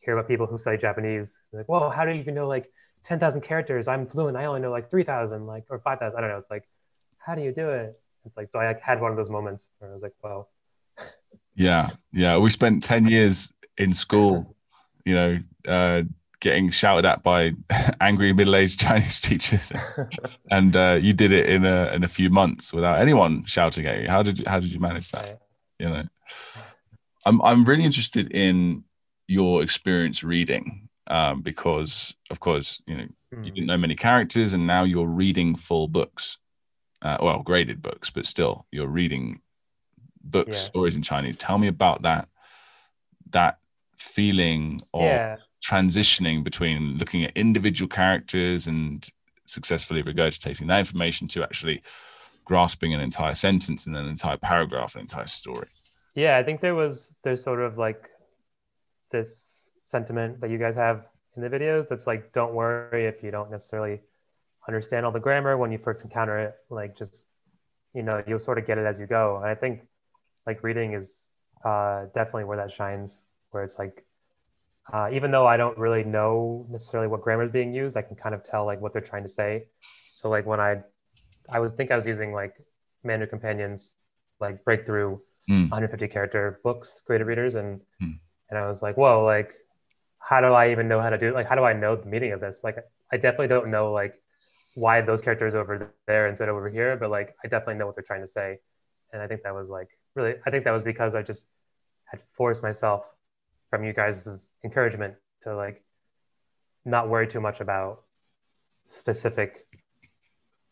[0.00, 2.70] hear about people who study Japanese, like, "Whoa, how do you even know like
[3.04, 3.88] ten thousand characters?
[3.88, 4.36] I'm fluent.
[4.36, 6.18] I only know like three thousand, like or five thousand.
[6.18, 6.68] I don't know." It's like,
[7.18, 7.98] how do you do it?
[8.24, 8.58] It's like so.
[8.58, 10.48] I like, had one of those moments where I was like, "Whoa."
[11.56, 12.36] Yeah, yeah.
[12.36, 14.54] We spent ten years in school,
[15.04, 16.02] you know, uh,
[16.40, 17.52] getting shouted at by
[18.00, 19.72] angry middle-aged Chinese teachers,
[20.50, 24.00] and uh, you did it in a in a few months without anyone shouting at
[24.00, 24.08] you.
[24.08, 25.40] How did you how did you manage that?
[25.78, 26.04] You know.
[27.24, 28.84] I'm I'm really interested in
[29.26, 33.06] your experience reading um, because, of course, you know
[33.42, 36.38] you didn't know many characters, and now you're reading full books,
[37.02, 39.40] uh, well, graded books, but still, you're reading
[40.30, 40.62] books, yeah.
[40.62, 41.36] stories in Chinese.
[41.36, 42.28] Tell me about that
[43.30, 43.58] that
[43.98, 45.36] feeling of yeah.
[45.64, 49.08] transitioning between looking at individual characters and
[49.46, 51.82] successfully regurgitating that information to actually
[52.44, 55.68] grasping an entire sentence and an entire paragraph, an entire story.
[56.14, 58.08] Yeah, I think there was there's sort of like
[59.10, 63.30] this sentiment that you guys have in the videos that's like don't worry if you
[63.30, 64.00] don't necessarily
[64.66, 67.26] understand all the grammar when you first encounter it like just
[67.94, 69.82] you know you'll sort of get it as you go and i think
[70.46, 71.28] like reading is
[71.64, 74.04] uh, definitely where that shines where it's like
[74.92, 78.16] uh, even though i don't really know necessarily what grammar is being used i can
[78.16, 79.64] kind of tell like what they're trying to say
[80.14, 80.76] so like when i
[81.48, 82.54] i was think i was using like
[83.02, 83.94] mandarin companions
[84.40, 85.70] like breakthrough mm.
[85.70, 88.18] 150 character books, graded readers, and mm.
[88.50, 89.52] and I was like, whoa, like,
[90.18, 91.34] how do I even know how to do it?
[91.34, 92.60] Like, how do I know the meaning of this?
[92.62, 92.76] Like,
[93.12, 94.14] I definitely don't know like
[94.74, 97.94] why those characters over there instead of over here, but like, I definitely know what
[97.94, 98.58] they're trying to say,
[99.12, 101.46] and I think that was like really, I think that was because I just
[102.04, 103.04] had forced myself
[103.70, 105.82] from you guys' encouragement to like
[106.84, 108.02] not worry too much about
[108.88, 109.66] specific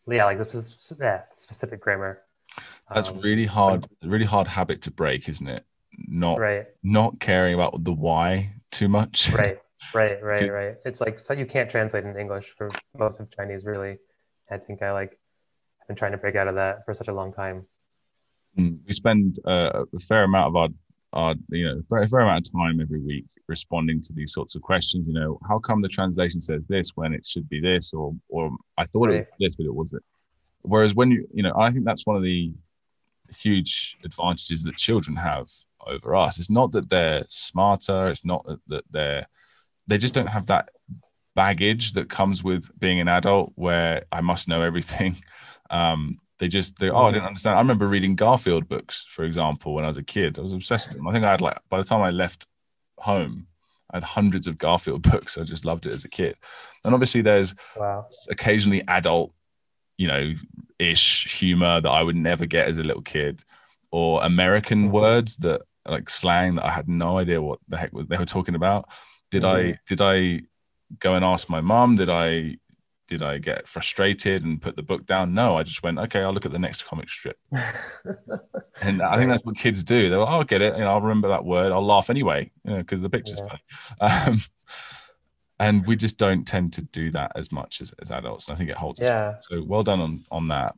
[0.07, 2.21] yeah like the yeah, specific grammar
[2.93, 5.65] that's um, really hard, really hard habit to break, isn't it?
[6.07, 6.67] Not right.
[6.83, 9.31] not caring about the why too much.
[9.93, 10.75] Right, right, right, right.
[10.83, 13.97] It's like so you can't translate in English for most of Chinese, really.
[14.49, 15.19] I think I like
[15.81, 17.65] I've been trying to break out of that for such a long time.
[18.57, 20.69] Mm, we spend uh, a fair amount of our
[21.13, 24.61] our you know a fair amount of time every week responding to these sorts of
[24.61, 25.07] questions.
[25.07, 28.51] You know, how come the translation says this when it should be this, or or
[28.77, 29.15] I thought right.
[29.15, 30.03] it was this, but it wasn't.
[30.61, 32.53] Whereas when you you know, I think that's one of the
[33.35, 35.49] huge advantages that children have
[35.85, 36.39] over us.
[36.39, 38.07] It's not that they're smarter.
[38.07, 39.27] It's not that they're
[39.87, 40.69] they just don't have that
[41.35, 45.17] baggage that comes with being an adult where I must know everything.
[45.71, 47.55] Um, they just they oh I didn't understand.
[47.55, 50.37] I remember reading Garfield books, for example, when I was a kid.
[50.37, 51.07] I was obsessed with them.
[51.07, 52.45] I think I had like by the time I left
[52.97, 53.47] home,
[53.91, 55.37] I had hundreds of Garfield books.
[55.37, 56.35] I just loved it as a kid.
[56.83, 58.07] And obviously there's wow.
[58.29, 59.33] occasionally adult
[59.97, 60.33] you know,
[60.79, 63.43] ish humor that I would never get as a little kid,
[63.91, 64.93] or American mm-hmm.
[64.93, 68.55] words that like slang that I had no idea what the heck they were talking
[68.55, 68.87] about.
[69.31, 69.71] Did mm-hmm.
[69.71, 70.41] I did I
[70.99, 71.95] go and ask my mom?
[71.95, 72.57] Did I
[73.07, 75.33] did I get frustrated and put the book down?
[75.33, 77.37] No, I just went, okay, I'll look at the next comic strip.
[78.81, 80.09] and I think that's what kids do.
[80.09, 80.73] They're like, oh, I'll get it.
[80.73, 81.71] You know, I'll remember that word.
[81.71, 83.57] I'll laugh anyway, you know, because the picture's yeah.
[83.99, 84.31] funny.
[84.31, 84.41] Um,
[85.59, 88.47] and we just don't tend to do that as much as, as adults.
[88.47, 88.99] And I think it holds.
[88.99, 89.35] Yeah.
[89.49, 90.75] So well done on on that.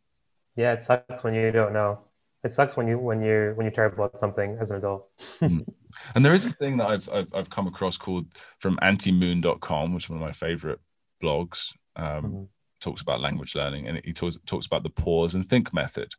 [0.56, 2.00] Yeah, it sucks when you don't know.
[2.44, 5.10] It sucks when you when you when you terrible at something as an adult.
[5.40, 5.60] Hmm.
[6.13, 8.28] And there is a thing that I've I've, I've come across called
[8.60, 10.80] from antimoon.com, which is one of my favorite
[11.24, 11.74] blogs.
[11.98, 12.44] Um, mm-hmm.
[12.80, 16.14] Talks about language learning, and he talks talks about the pause and think method.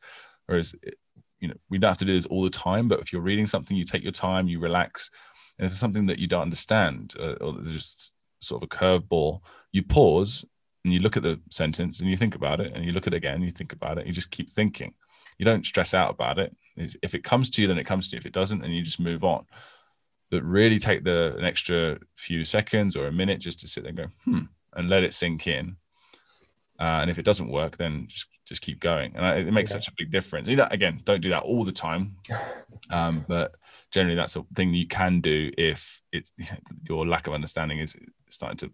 [0.46, 0.74] Whereas,
[1.38, 3.46] you know, we don't have to do this all the time, but if you're reading
[3.46, 5.10] something, you take your time, you relax.
[5.56, 8.76] And if it's something that you don't understand, uh, or there's just sort of a
[8.76, 9.40] curveball,
[9.72, 10.44] you pause
[10.84, 13.14] and you look at the sentence and you think about it, and you look at
[13.14, 14.94] it again, you think about it, you just keep thinking.
[15.38, 16.56] You don't stress out about it.
[16.76, 18.18] If it comes to you, then it comes to you.
[18.18, 19.46] If it doesn't, then you just move on.
[20.30, 23.90] But really take the an extra few seconds or a minute just to sit there
[23.90, 24.40] and go, hmm,
[24.78, 25.76] and let it sink in.
[26.80, 29.14] Uh, and if it doesn't work, then just just keep going.
[29.14, 29.76] And I, it makes yeah.
[29.76, 30.48] such a big difference.
[30.48, 32.16] You know, again, don't do that all the time,
[32.90, 33.56] um, but
[33.90, 36.32] generally that's a thing you can do if it's
[36.88, 37.96] your lack of understanding is
[38.30, 38.70] starting to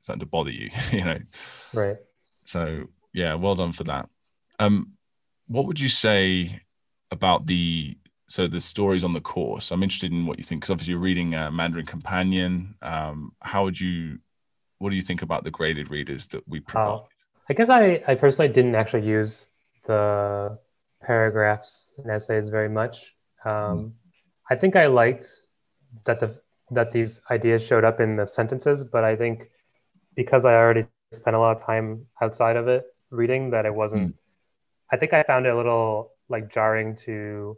[0.00, 0.70] starting to bother you.
[0.92, 1.18] You know,
[1.72, 1.96] right.
[2.44, 4.08] So yeah, well done for that.
[4.58, 4.92] Um,
[5.46, 6.60] what would you say
[7.10, 7.96] about the
[8.28, 9.70] so the stories on the course?
[9.70, 12.74] I'm interested in what you think because obviously you're reading uh, Mandarin Companion.
[12.82, 14.18] Um, how would you?
[14.82, 16.88] What do you think about the graded readers that we provide?
[16.88, 17.00] Uh,
[17.48, 19.46] I guess I, I personally didn't actually use
[19.86, 20.58] the
[21.00, 23.14] paragraphs and essays very much.
[23.44, 23.92] Um, mm.
[24.50, 25.26] I think I liked
[26.04, 26.34] that the
[26.72, 29.50] that these ideas showed up in the sentences, but I think
[30.16, 34.08] because I already spent a lot of time outside of it reading, that it wasn't.
[34.08, 34.18] Mm.
[34.90, 37.56] I think I found it a little like jarring to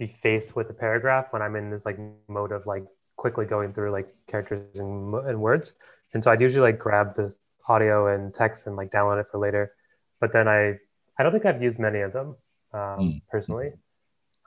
[0.00, 2.84] be faced with a paragraph when I'm in this like mode of like
[3.24, 5.72] quickly going through like characters and, and words.
[6.12, 7.34] And so I'd usually like grab the
[7.66, 9.72] audio and text and like download it for later.
[10.20, 10.74] But then I,
[11.18, 12.36] I don't think I've used many of them
[12.74, 13.22] um, mm.
[13.30, 13.70] personally.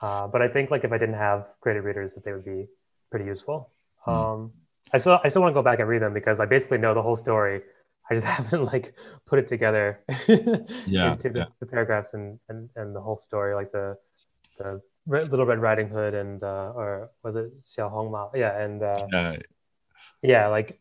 [0.00, 2.68] Uh, but I think like if I didn't have graded readers, that they would be
[3.10, 3.72] pretty useful.
[4.06, 4.12] Mm.
[4.12, 4.52] Um,
[4.92, 6.94] I still, I still want to go back and read them because I basically know
[6.94, 7.62] the whole story.
[8.08, 8.94] I just haven't like
[9.26, 9.98] put it together
[10.86, 11.44] yeah, into the, yeah.
[11.58, 13.96] the, paragraphs and, and, and the whole story, like the,
[14.58, 18.30] the Little Red Riding Hood and, uh, or was it Xiao Hong Mao?
[18.34, 18.58] Yeah.
[18.60, 19.36] And, uh, yeah.
[20.22, 20.80] yeah, like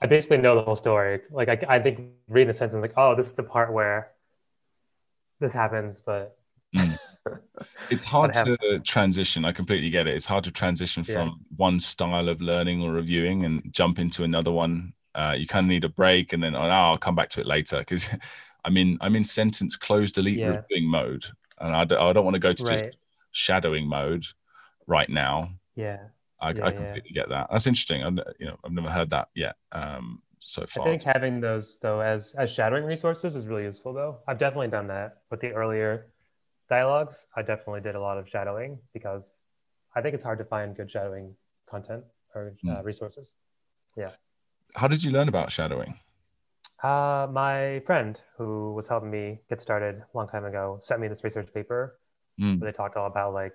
[0.00, 1.20] I basically know the whole story.
[1.30, 4.12] Like I, I think reading the sentence, like, oh, this is the part where
[5.40, 6.36] this happens, but
[6.76, 6.98] mm.
[7.90, 9.44] it's hard to transition.
[9.44, 10.14] I completely get it.
[10.14, 11.14] It's hard to transition yeah.
[11.14, 14.92] from one style of learning or reviewing and jump into another one.
[15.14, 17.46] Uh, you kind of need a break, and then oh, I'll come back to it
[17.46, 18.06] later because
[18.64, 20.48] I'm in I'm in sentence cloze delete yeah.
[20.48, 21.24] reviewing mode,
[21.60, 22.84] and I d- I don't want to go to right.
[22.84, 22.96] just
[23.34, 24.24] shadowing mode
[24.86, 25.50] right now.
[25.76, 25.98] Yeah.
[26.40, 27.22] I, yeah, I completely yeah.
[27.22, 27.48] get that.
[27.50, 28.02] That's interesting.
[28.02, 29.56] i you know, I've never heard that yet.
[29.72, 30.86] Um, so far.
[30.86, 34.18] I think having those though as as shadowing resources is really useful though.
[34.28, 36.06] I've definitely done that with the earlier
[36.68, 37.16] dialogues.
[37.34, 39.38] I definitely did a lot of shadowing because
[39.96, 41.34] I think it's hard to find good shadowing
[41.68, 42.84] content or uh, mm.
[42.84, 43.34] resources.
[43.96, 44.10] Yeah.
[44.74, 45.98] How did you learn about shadowing?
[46.82, 51.08] Uh, my friend who was helping me get started a long time ago sent me
[51.08, 51.98] this research paper
[52.40, 52.60] mm.
[52.60, 53.54] where they talked all about like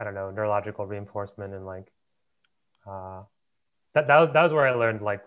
[0.00, 1.90] I don't know neurological reinforcement and like
[2.86, 3.22] uh,
[3.94, 5.24] that that was that was where I learned like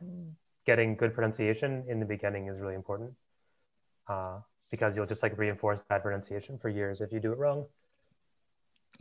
[0.66, 3.12] getting good pronunciation in the beginning is really important
[4.08, 7.66] uh, because you'll just like reinforce bad pronunciation for years if you do it wrong.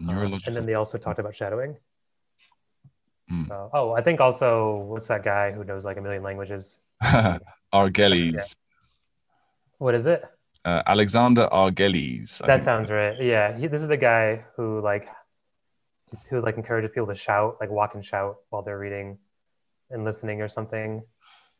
[0.09, 1.77] Uh, and then they also talked about shadowing.
[3.31, 3.49] Mm.
[3.49, 6.79] So, oh, I think also what's that guy who knows like a million languages?
[7.73, 8.35] Arguelles.
[8.35, 8.43] Yeah.
[9.79, 10.25] What is it?
[10.65, 12.43] Uh, Alexander Arguelles.
[12.43, 13.17] I that sounds right.
[13.21, 15.09] Yeah, he, this is the guy who like
[16.29, 19.19] who like encourages people to shout, like walk and shout while they're reading
[19.91, 21.03] and listening or something.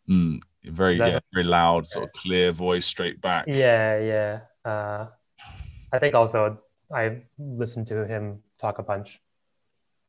[0.09, 3.47] Mm, very yeah, very loud, sort of clear voice, straight back.
[3.47, 4.41] Yeah, yeah.
[4.71, 5.07] Uh,
[5.93, 6.59] I think also
[6.93, 9.19] I've listened to him talk a bunch,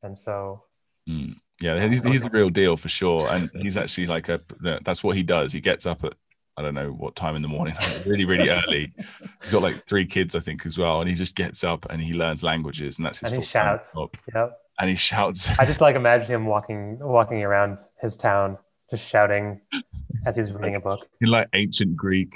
[0.03, 0.63] and so.
[1.09, 4.41] Mm, yeah, he's, he's the real deal for sure, and he's actually like a.
[4.83, 5.53] That's what he does.
[5.53, 6.13] He gets up at
[6.57, 8.93] I don't know what time in the morning, really, really early.
[9.41, 10.99] He's got like three kids, I think, as well.
[10.99, 13.31] And he just gets up and he learns languages, and that's his.
[13.31, 13.89] And he shouts.
[14.35, 14.57] Yep.
[14.79, 15.49] And he shouts.
[15.57, 18.57] I just like imagine him walking, walking around his town,
[18.89, 19.61] just shouting
[20.25, 22.35] as he's reading a book in like ancient Greek.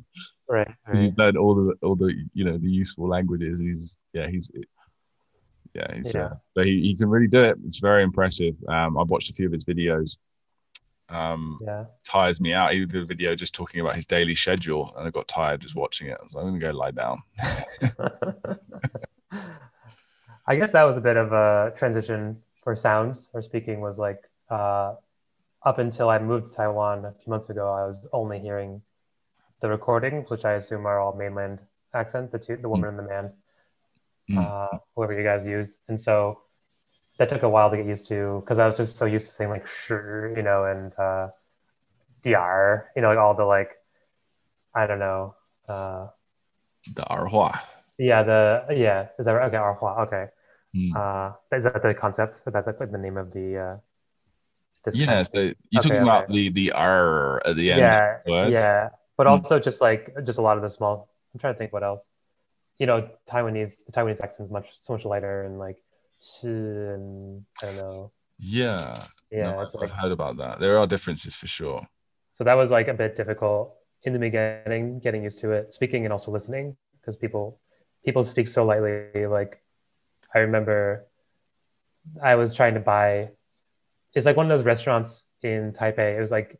[0.48, 0.68] right.
[0.86, 3.60] Because he's learned all the all the you know the useful languages.
[3.60, 4.50] He's yeah he's
[5.74, 6.24] yeah he's yeah.
[6.26, 7.58] Uh, but he, he can really do it.
[7.66, 8.54] It's very impressive.
[8.68, 10.16] Um, I've watched a few of his videos
[11.10, 11.84] um, yeah.
[12.04, 12.72] tires me out.
[12.72, 15.74] He did a video just talking about his daily schedule, and I got tired just
[15.74, 16.18] watching it.
[16.20, 17.22] I was like, I'm gonna go lie down.
[20.46, 23.80] I guess that was a bit of a transition for sounds or speaking.
[23.80, 24.94] Was like uh,
[25.64, 28.82] up until I moved to Taiwan a few months ago, I was only hearing
[29.60, 31.58] the recordings, which I assume are all mainland
[31.94, 32.98] accent, the two, the woman mm.
[32.98, 33.32] and the man,
[34.30, 34.38] mm.
[34.38, 36.42] uh, whoever you guys use, and so
[37.18, 39.32] that took a while to get used to because I was just so used to
[39.32, 41.28] saying like sure, you know, and uh,
[42.22, 43.70] dr, you know, like all the like,
[44.74, 45.34] I don't know.
[45.68, 46.08] Uh,
[46.94, 47.60] the erhua.
[47.98, 49.46] Yeah, the yeah, is that right?
[49.48, 50.06] Okay, erhua.
[50.06, 50.26] Okay.
[50.76, 50.94] Mm.
[50.94, 52.40] Uh, is that the concept?
[52.46, 53.58] That's like the name of the.
[53.58, 53.76] Uh,
[54.84, 56.32] this Yeah, so you're Okay, talking about okay.
[56.34, 57.80] the the R at the end.
[57.80, 58.52] yeah, words.
[58.54, 59.30] yeah, but Mm.
[59.30, 61.08] also just like just a lot of the small.
[61.34, 62.08] I'm trying to think what else.
[62.78, 65.76] You know, Taiwanese the Taiwanese accent is much so much lighter and like,
[66.20, 66.98] 是
[67.62, 68.12] I know.
[68.38, 69.04] Yeah.
[69.30, 70.58] Yeah, No, I've, like I've heard about that.
[70.60, 71.86] There are differences for sure.
[72.34, 76.04] so that was like a bit difficult in the beginning, getting used to it, speaking
[76.04, 77.60] and also listening because people
[78.04, 79.26] people speak so lightly.
[79.26, 79.62] Like
[80.34, 81.06] I remember
[82.22, 83.30] I was trying to buy.
[84.14, 86.16] It's like one of those restaurants in Taipei.
[86.16, 86.58] It was like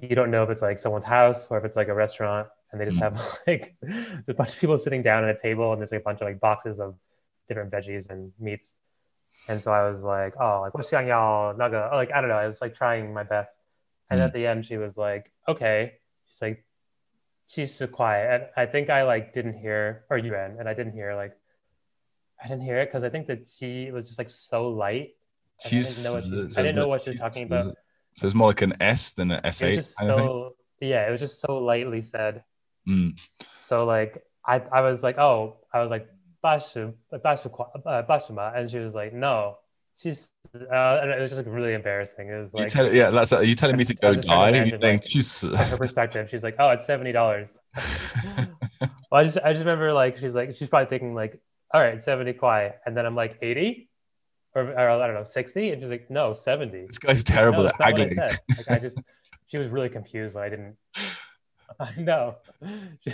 [0.00, 2.80] you don't know if it's like someone's house or if it's like a restaurant, and
[2.80, 3.02] they just Mm.
[3.02, 3.74] have like
[4.28, 6.26] a bunch of people sitting down at a table, and there's like a bunch of
[6.26, 6.96] like boxes of
[7.48, 8.74] different veggies and meats.
[9.48, 11.88] And so I was like, oh, like what's yang yao naga?
[11.92, 12.36] Oh, like I don't know.
[12.36, 13.52] I was like trying my best,
[14.10, 14.24] and Mm.
[14.26, 15.94] at the end she was like, okay.
[16.28, 16.64] She's like,
[17.48, 18.30] she's so quiet.
[18.32, 21.36] And I think I like didn't hear or yuan, and I didn't hear like
[22.42, 25.10] I didn't hear it because I think that she was just like so light.
[25.64, 27.44] and I She's, didn't know what, so she's, I didn't know what she was talking
[27.44, 27.74] about.
[28.14, 29.74] So it's more like an S than an It was SH.
[29.74, 30.26] just kind of thing.
[30.26, 32.42] so yeah, it was just so lightly said.
[32.88, 33.18] Mm.
[33.68, 36.06] So like I I was like oh I was like
[36.41, 39.55] 八十八十块呃八十嘛 and she was like no
[40.01, 42.29] she's uh, and it was just like really embarrassing.
[42.29, 43.33] It was You like tell, yeah, that's.
[43.33, 44.65] Are you telling me to I go was just trying to die?
[44.65, 46.29] You're imagine, saying, like, her perspective.
[46.29, 47.49] She's like, oh, it's seventy dollars.
[47.75, 51.39] well, I just I just remember like she's like she's probably thinking like,
[51.73, 53.89] all right, seventy kwai, and then I'm like eighty,
[54.55, 56.87] or, or I don't know sixty, and she's like, no, seventy.
[56.87, 58.15] this guy's terrible no, at that's not what I haggling.
[58.15, 58.39] said.
[58.57, 58.99] Like I just
[59.47, 60.75] she was really confused when I didn't.
[61.79, 62.35] I know.
[63.03, 63.13] She,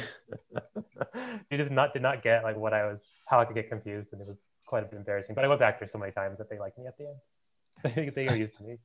[1.49, 4.08] she just not did not get like what I was how I could get confused,
[4.12, 5.34] and it was quite a bit embarrassing.
[5.34, 8.12] But I went back there so many times that they liked me at the end.
[8.14, 8.78] they got used to me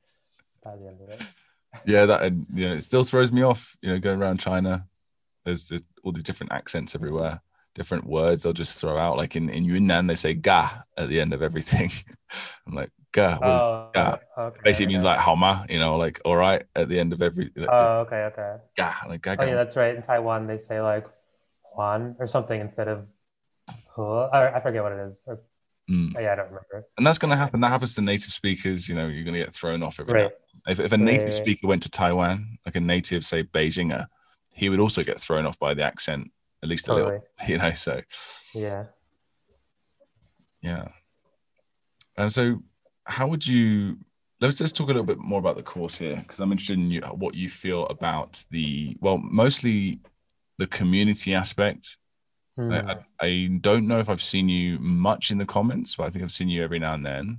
[0.62, 1.22] by the end of it.
[1.84, 3.76] Yeah, that and you know, it still throws me off.
[3.82, 4.86] You know, going around China,
[5.44, 7.42] there's, there's all these different accents everywhere,
[7.74, 9.16] different words they'll just throw out.
[9.16, 11.90] Like in in Yunnan, they say "ga" at the end of everything.
[12.66, 14.16] I'm like "ga," Oh, yeah.
[14.38, 17.22] okay, basically means like "hao ma," you know, like "all right" at the end of
[17.22, 18.54] every like, Oh, okay, okay.
[18.76, 19.96] "ga," like "ga." Oh, yeah, that's right.
[19.96, 21.08] In Taiwan, they say like
[21.76, 23.04] "huan" or something instead of
[23.96, 24.02] He.
[24.32, 25.22] I, I forget what it is.
[25.26, 25.40] Or,
[25.90, 26.14] Mm.
[26.14, 26.86] yeah, I don't remember.
[26.96, 27.60] And that's going to happen.
[27.60, 28.88] That happens to native speakers.
[28.88, 30.32] You know, you're going to get thrown off every Right.
[30.66, 31.34] If, if a native Right.
[31.34, 34.06] speaker went to Taiwan, like a native, say Beijinger,
[34.54, 36.30] he would also get thrown off by the accent,
[36.62, 37.04] at least a Totally.
[37.16, 37.26] little.
[37.48, 38.00] You know, so
[38.54, 38.84] Yeah.
[40.62, 40.88] yeah.
[42.16, 42.62] And so,
[43.04, 43.98] how would you?
[44.40, 46.90] Let's just talk a little bit more about the course here, because I'm interested in
[46.90, 50.00] you, what you feel about the well, mostly
[50.58, 51.98] the community aspect.
[52.56, 52.72] Hmm.
[52.72, 56.22] I, I, don't know if I've seen you much in the comments, but I think
[56.22, 57.38] I've seen you every now and then.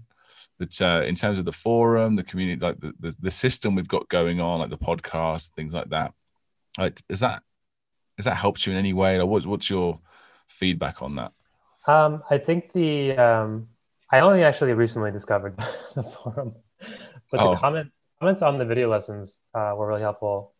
[0.59, 3.87] But uh, in terms of the forum, the community, like the, the, the system we've
[3.87, 6.13] got going on, like the podcast, things like that,
[6.77, 7.43] like, is that
[8.17, 9.17] has that helped you in any way?
[9.17, 9.99] Or what's what's your
[10.47, 11.31] feedback on that?
[11.87, 13.67] Um, I think the um,
[14.11, 15.57] I only actually recently discovered
[15.95, 16.55] the forum,
[17.31, 17.51] but Oh.
[17.51, 20.53] the comments comments on the video lessons uh, were really helpful.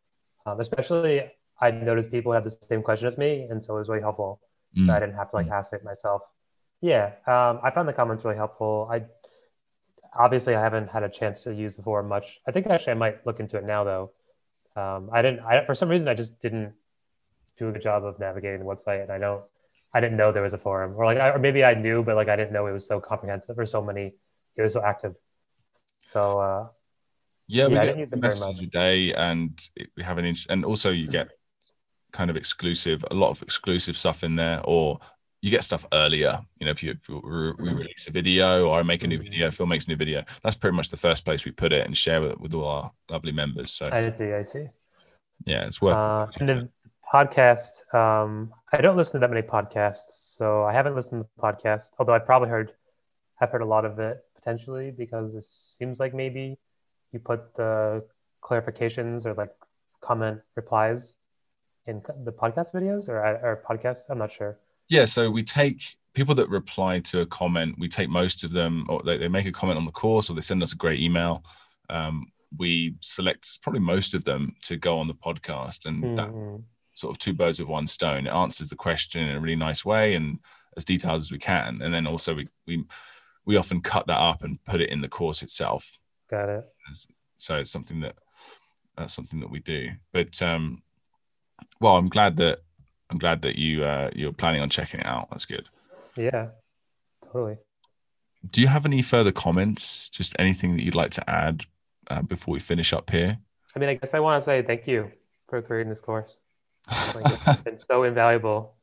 [0.45, 1.24] Um, especially,
[1.60, 4.41] I noticed people had the same question as me, and so it was really helpful.
[4.78, 4.89] Mm.
[4.89, 6.22] I didn't have to like ask it myself.
[6.82, 8.89] Yeah, um, I found the comments really helpful.
[8.91, 9.03] I
[10.18, 12.26] obviously I haven't had a chance to use the forum much.
[12.47, 14.12] I think actually I might look into it now though.
[14.76, 15.39] Um, I didn't.
[15.41, 16.74] I, for some reason, I just didn't
[17.58, 19.43] do a good job of navigating the website, and I don't.
[19.93, 22.18] I didn't know there was a forum, or like, I, or maybe I knew, but
[22.18, 24.14] like I didn't know it was so comprehensive or so many.
[24.58, 25.16] It was so active.
[26.12, 26.68] So uh,
[27.47, 28.64] Yeah, we I get didn't use it very messages much.
[28.66, 29.58] a day, and
[29.95, 31.30] we have an int- and also you get
[32.16, 34.99] kind of exclusive, a lot of exclusive stuff in there, or
[35.41, 36.39] you get stuff earlier.
[36.59, 39.24] You know, if you if we release a video or I make a new Mhm.
[39.30, 40.24] video, Phil makes a new video.
[40.43, 42.91] That's pretty much the first place we put it and share it with all our
[43.09, 43.72] lovely members.
[43.72, 44.32] So I see.
[44.34, 44.68] I see.
[45.45, 45.95] yeah, it's worth.
[45.97, 46.70] Uh, and the
[47.13, 51.41] podcast, um, I don't listen to that many podcasts, so I haven't listened to the
[51.47, 51.91] podcast.
[51.99, 52.72] Although I probably heard,
[53.41, 56.57] have heard a lot of it potentially because it seems like maybe
[57.11, 58.03] you put the
[58.41, 59.53] clarifications or like
[60.01, 61.16] comment replies
[61.88, 64.03] in the podcast videos or or podcasts.
[64.09, 64.57] I'm not sure.
[64.88, 68.86] Yeah, so we take people that reply to a comment, we take most of them,
[68.88, 70.99] or they, they make a comment on the course, or they send us a great
[70.99, 71.43] email.
[71.89, 76.63] Um, we select probably most of them to go on the podcast, and that Mhm.
[76.93, 78.27] sort of two birds with one stone.
[78.27, 80.39] It answers the question in a really nice way and
[80.77, 81.81] as detailed as we can.
[81.81, 82.86] And then also we we
[83.45, 85.91] we often cut that up and put it in the course itself.
[86.29, 86.65] Got it.
[87.36, 88.15] So it's something that
[88.97, 89.91] that's something that we do.
[90.13, 90.81] But um,
[91.86, 92.63] well, I'm glad that
[93.11, 95.27] I'm glad that you uh, you're planning on checking it out.
[95.29, 95.69] That's good.
[96.17, 96.47] Yeah,
[97.23, 97.57] totally.
[98.49, 100.09] Do you have any further comments?
[100.09, 101.65] Just anything that you'd like to add
[102.09, 103.38] uh, before we finish up here?
[103.75, 105.11] I mean, I guess I want to say thank you
[105.47, 106.38] for creating this course.
[107.15, 108.73] Like, it's been so invaluable.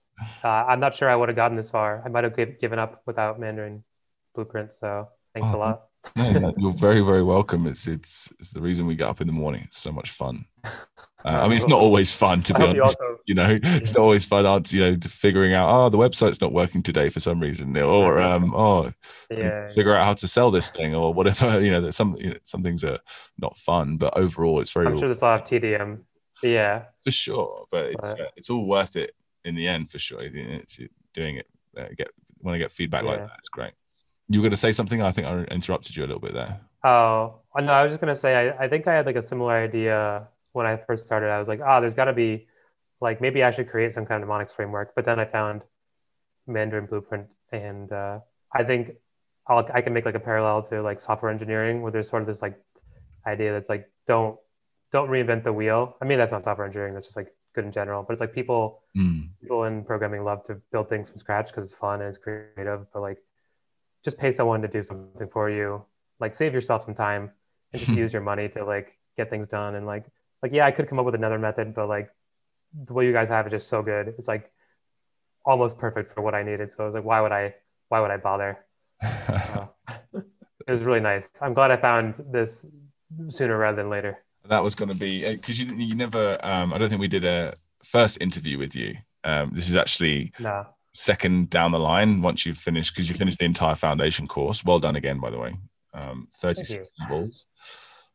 [0.44, 2.03] Uh, I'm not sure I would have gotten this far.
[2.05, 3.82] I might have gi- given up without Mandarin.
[4.34, 4.74] Blueprint.
[4.78, 5.82] So thanks oh, a lot.
[6.16, 7.66] no, no, you're very, very welcome.
[7.66, 9.62] It's it's it's the reason we get up in the morning.
[9.66, 10.44] It's so much fun.
[11.25, 12.77] Uh, I mean, it's not always fun to be honest.
[12.77, 14.64] You, also, you know, it's not always fun.
[14.70, 18.53] You know, figuring out oh the website's not working today for some reason, or um
[18.55, 18.93] oh
[19.31, 21.53] yeah, figure out how to sell this thing or whatever.
[21.62, 22.99] You know, that some you know, some things are
[23.39, 24.87] not fun, but overall, it's very.
[24.87, 26.01] I'm sure there's a lot of TDM.
[26.43, 29.14] Yeah, for sure, but it's uh, it's all worth it
[29.45, 30.18] in the end for sure.
[30.23, 30.81] It's
[31.14, 31.47] doing it.
[31.77, 32.09] Uh, get
[32.39, 33.11] when I get feedback yeah.
[33.11, 33.73] like that, it's great.
[34.29, 35.03] You were going to say something.
[35.03, 36.61] I think I interrupted you a little bit there.
[36.85, 39.27] Oh no, I was just going to say I, I think I had like a
[39.27, 41.30] similar idea when I first started.
[41.30, 42.46] I was like, oh, there's got to be
[43.00, 44.94] like maybe I should create some kind of mnemonics framework.
[44.94, 45.62] But then I found
[46.46, 48.20] Mandarin Blueprint, and uh,
[48.55, 48.92] I think
[49.46, 52.28] I'll, I can make like a parallel to like software engineering, where there's sort of
[52.28, 52.59] this like
[53.26, 54.38] idea that's like don't
[54.92, 55.96] don't reinvent the wheel.
[56.00, 56.94] I mean, that's not software engineering.
[56.94, 58.03] That's just like good in general.
[58.03, 59.28] But it's like people mm.
[59.40, 62.86] people in programming love to build things from scratch because it's fun and it's creative.
[62.92, 63.18] But like,
[64.05, 65.84] just pay someone to do something for you.
[66.20, 67.30] Like, save yourself some time
[67.72, 69.74] and just use your money to like get things done.
[69.74, 70.05] And like,
[70.43, 72.11] like yeah, I could come up with another method, but like
[72.74, 74.14] the way you guys have it is just so good.
[74.18, 74.51] It's like
[75.45, 76.72] almost perfect for what I needed.
[76.72, 77.55] So I was like, why would I?
[77.88, 78.64] Why would I bother?
[79.03, 81.28] it was really nice.
[81.40, 82.64] I'm glad I found this
[83.28, 84.18] sooner rather than later
[84.49, 86.38] that was going to be because uh, you you never.
[86.45, 88.95] Um, I don't think we did a first interview with you.
[89.24, 90.66] Um, this is actually no.
[90.95, 94.64] second down the line once you've finished because you finished the entire foundation course.
[94.64, 95.55] Well done again, by the way.
[95.95, 97.47] Um, Thirty six levels,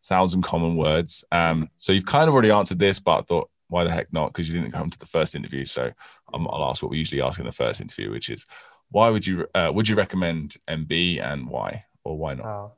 [0.05, 1.23] thousand common words.
[1.31, 4.33] Um, so you've kind of already answered this, but I thought why the heck not?
[4.33, 5.65] Because you didn't come to the first interview.
[5.65, 5.91] So
[6.33, 8.45] um, I'll ask what we usually ask in the first interview, which is
[8.89, 12.45] why would you uh, would you recommend MB and why or why not?
[12.45, 12.71] Oh.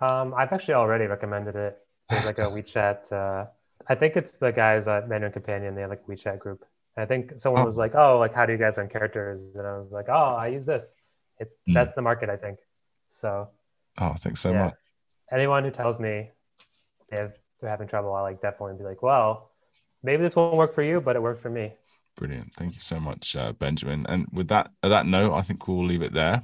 [0.00, 1.78] Um, I've actually already recommended it
[2.12, 3.12] there's like a WeChat.
[3.12, 3.46] Uh,
[3.88, 5.74] I think it's the guys at Mandarin Companion.
[5.74, 6.64] They have like a WeChat group.
[6.96, 7.66] And I think someone oh.
[7.66, 10.34] was like, "Oh, like how do you guys run characters?" And I was like, "Oh,
[10.34, 10.94] I use this.
[11.38, 11.74] It's mm.
[11.74, 12.58] that's the market, I think."
[13.10, 13.48] So.
[13.98, 14.64] Oh, thanks so yeah.
[14.64, 14.74] much.
[15.30, 16.30] Anyone who tells me
[17.11, 19.51] they have, they're having trouble, I like definitely be like, "Well,
[20.03, 21.73] maybe this won't work for you, but it worked for me."
[22.15, 22.53] Brilliant.
[22.55, 24.05] Thank you so much, uh, Benjamin.
[24.07, 26.41] And with that, at that note, I think we'll leave it there.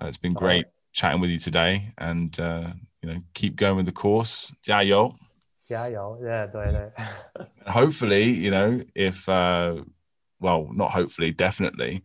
[0.00, 0.72] Uh, it's been great right.
[0.92, 2.70] chatting with you today, and uh,
[3.02, 4.52] you know, keep going with the course.
[4.62, 5.14] 加油.
[5.64, 6.18] 加油.
[6.20, 6.90] Yeah, 对对.
[7.66, 9.76] hopefully, you know, if uh,
[10.40, 12.02] well, not hopefully, definitely,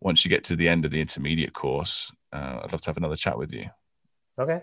[0.00, 2.96] once you get to the end of the intermediate course, uh, I'd love to have
[2.96, 3.70] another chat with you.
[4.38, 4.62] Okay.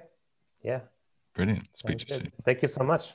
[0.63, 0.81] Yeah.
[1.34, 1.68] Brilliant.
[1.74, 2.32] Speak to you soon.
[2.44, 3.14] Thank you so much.